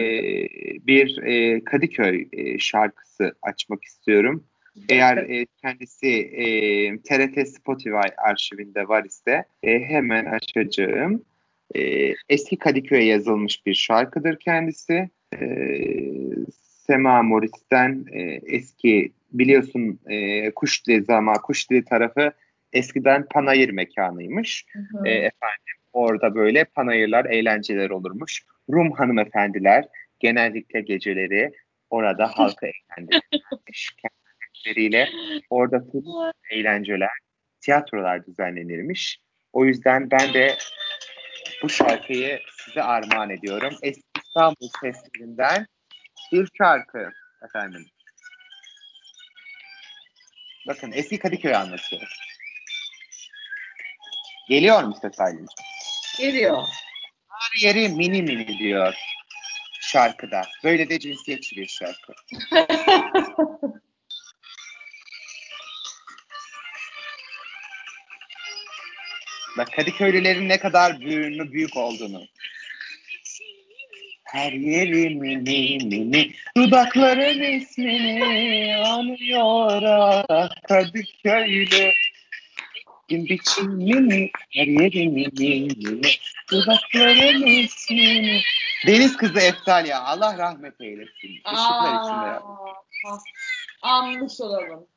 [0.87, 4.47] bir e, Kadıköy e, şarkısı açmak istiyorum.
[4.89, 6.45] Eğer e, kendisi e,
[7.01, 11.25] TRT Spotify arşivinde var ise e, hemen açacağım.
[11.75, 15.09] E, eski Kadıköy'e yazılmış bir şarkıdır kendisi.
[15.33, 15.39] E,
[16.89, 22.31] Sema Morris'ten e, eski biliyorsun e, Kuşdili ama Kuşdili tarafı
[22.73, 24.65] eskiden panayır mekanıymış.
[24.73, 25.07] Hı hı.
[25.07, 28.43] E, efendim orada böyle panayırlar, eğlenceler olurmuş.
[28.69, 29.85] Rum hanımefendiler
[30.19, 31.51] genellikle geceleri
[31.89, 33.89] orada halka eğlendirmiş.
[34.53, 35.09] Kendileriyle
[35.49, 35.83] orada
[36.51, 37.17] eğlenceler,
[37.61, 39.19] tiyatrolar düzenlenirmiş.
[39.53, 40.55] O yüzden ben de
[41.63, 43.73] bu şarkıyı size armağan ediyorum.
[43.81, 45.65] Eski İstanbul seslerinden
[46.31, 47.11] bir şarkı
[47.45, 47.85] efendim.
[50.67, 52.15] Bakın eski Kadıköy anlatıyor.
[54.49, 55.47] Geliyor mu ses Aylin'ciğim?
[56.17, 56.63] Geliyor.
[57.29, 58.95] Her yeri mini mini diyor
[59.91, 60.41] şarkıda.
[60.63, 62.13] Böyle de cinsiyetçi bir şarkı.
[69.57, 72.27] Bak Kadıköylülerin ne kadar büyüğünü büyük olduğunu.
[74.31, 79.83] Her yeri mini mini Dudakların ismini anıyor
[80.29, 81.91] ah Kadıköylü
[83.07, 86.11] Gün biçimini her yeri mini mini
[86.51, 88.41] Dudakların ismini
[88.87, 91.29] Deniz kızı Eftal ya Allah rahmet eylesin.
[91.45, 92.39] Işıklar içinde.
[93.81, 94.87] Anmış olalım.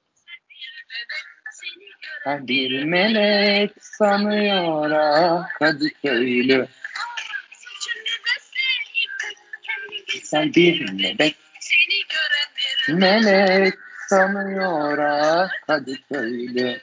[2.27, 6.69] Ben bir melek sanıyor ah Kadıköylü
[10.13, 11.37] güzel bir melek.
[12.89, 13.75] Melek
[14.09, 16.81] sanıyor ah Kadıköy'lü.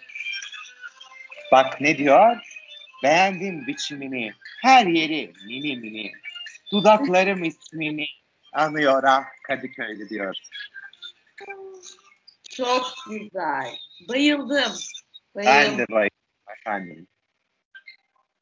[1.52, 2.38] Bak ne diyor?
[3.04, 6.12] Beğendim biçimini, her yeri mini mini.
[6.72, 8.06] Dudaklarım ismini
[8.54, 10.36] anıyor ah Kadıköy'lü diyor.
[12.50, 13.76] Çok güzel.
[14.10, 14.74] Bayıldım.
[15.36, 15.78] Ben Bayıldım.
[15.78, 17.08] de bayıldım efendim.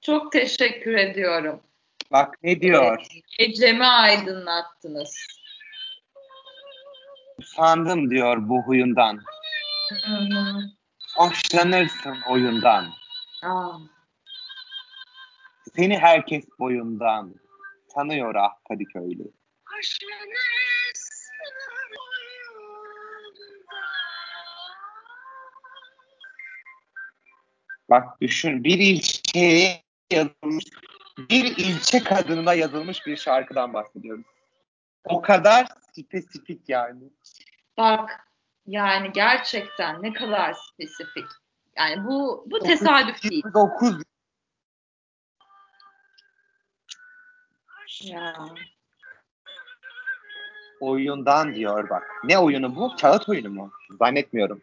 [0.01, 1.63] Çok teşekkür ediyorum.
[2.11, 3.07] Bak ne diyor?
[3.39, 5.15] Gecemi aydınlattınız.
[7.43, 9.19] Sandım diyor bu huyundan.
[9.89, 10.61] Hı hı.
[11.15, 12.85] Hoşlanırsın oyundan.
[13.43, 13.77] Aa,
[15.75, 17.35] Seni herkes boyundan
[17.93, 19.31] tanıyor ah Kadıköylü.
[27.89, 30.65] Bak düşün bir ilçeye yazılmış,
[31.17, 34.25] bir ilçe kadınına yazılmış bir şarkıdan bahsediyoruz.
[35.05, 37.03] O kadar spesifik yani.
[37.77, 38.27] bak
[38.65, 41.25] yani gerçekten ne kadar spesifik.
[41.77, 43.43] Yani bu bu tesadüf değil.
[43.53, 44.01] 9
[48.01, 48.35] Ya.
[50.79, 52.03] oyundan diyor bak.
[52.23, 52.95] Ne oyunu bu?
[53.01, 53.71] Kağıt oyunu mu?
[53.99, 54.61] Zannetmiyorum.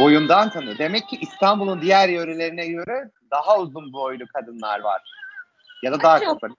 [0.00, 0.78] Boyundan tanıyor.
[0.78, 5.02] Demek ki İstanbul'un diğer yörelerine göre daha uzun boylu kadınlar var.
[5.82, 6.54] Ya da daha Acaba- kısa.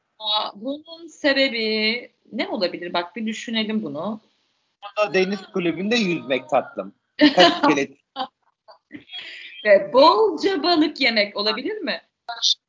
[0.55, 2.93] Bunun sebebi ne olabilir?
[2.93, 4.21] Bak bir düşünelim bunu.
[4.83, 6.93] Burada deniz kulübünde yüzmek tatlım.
[7.21, 7.97] Birkaç iskelet
[9.65, 12.01] Ve bolca balık yemek olabilir mi?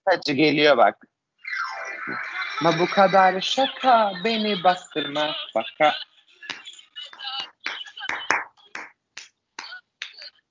[0.04, 1.06] Hacı geliyor bak.
[2.60, 5.94] Ama bu kadar şaka beni bastırma baka.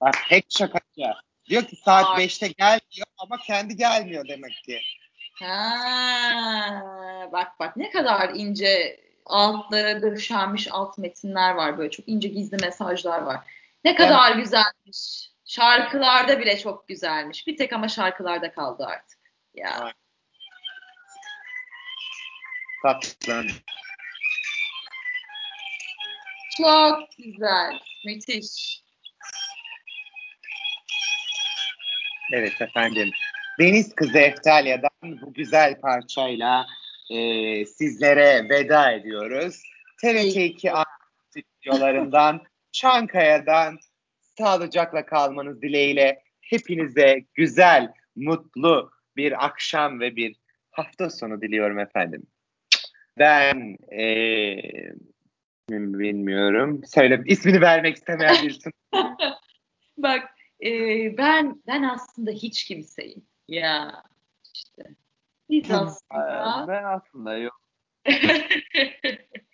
[0.02, 1.14] Bak tek şakacı.
[1.49, 2.26] Diyor ki saat Ay.
[2.26, 4.82] 5'te gel diyor ama kendi gelmiyor demek ki.
[5.39, 6.82] Ha,
[7.32, 13.22] bak bak ne kadar ince altlara döşenmiş alt metinler var böyle çok ince gizli mesajlar
[13.22, 13.39] var.
[13.84, 15.32] Ne kadar güzelmiş.
[15.45, 17.47] Şarkılarda bile çok güzelmiş.
[17.47, 19.20] Bir tek ama şarkılarda kaldı artık.
[19.54, 19.80] Ya.
[19.80, 19.93] Ay.
[22.84, 23.47] Tatlım.
[26.58, 27.80] Çok güzel.
[28.06, 28.80] Müthiş.
[32.32, 33.11] Evet efendim.
[33.59, 36.65] Deniz Kızı Eftalya'dan bu güzel parçayla
[37.09, 39.63] e, sizlere veda ediyoruz.
[40.03, 40.84] TRT2
[41.29, 43.77] stüdyolarından, Çankaya'dan
[44.38, 50.36] sağlıcakla kalmanız dileğiyle hepinize güzel, mutlu bir akşam ve bir
[50.71, 52.23] hafta sonu diliyorum efendim.
[53.17, 54.55] Ben e,
[55.69, 56.82] bilmiyorum.
[56.86, 58.69] Söyle ismini vermek istemeyen birisi.
[59.97, 60.23] Bak
[60.64, 63.26] e, ben ben aslında hiç kimseyim.
[63.47, 64.03] Ya
[64.53, 64.95] işte.
[65.49, 67.62] Biz aslında ben aslında yok.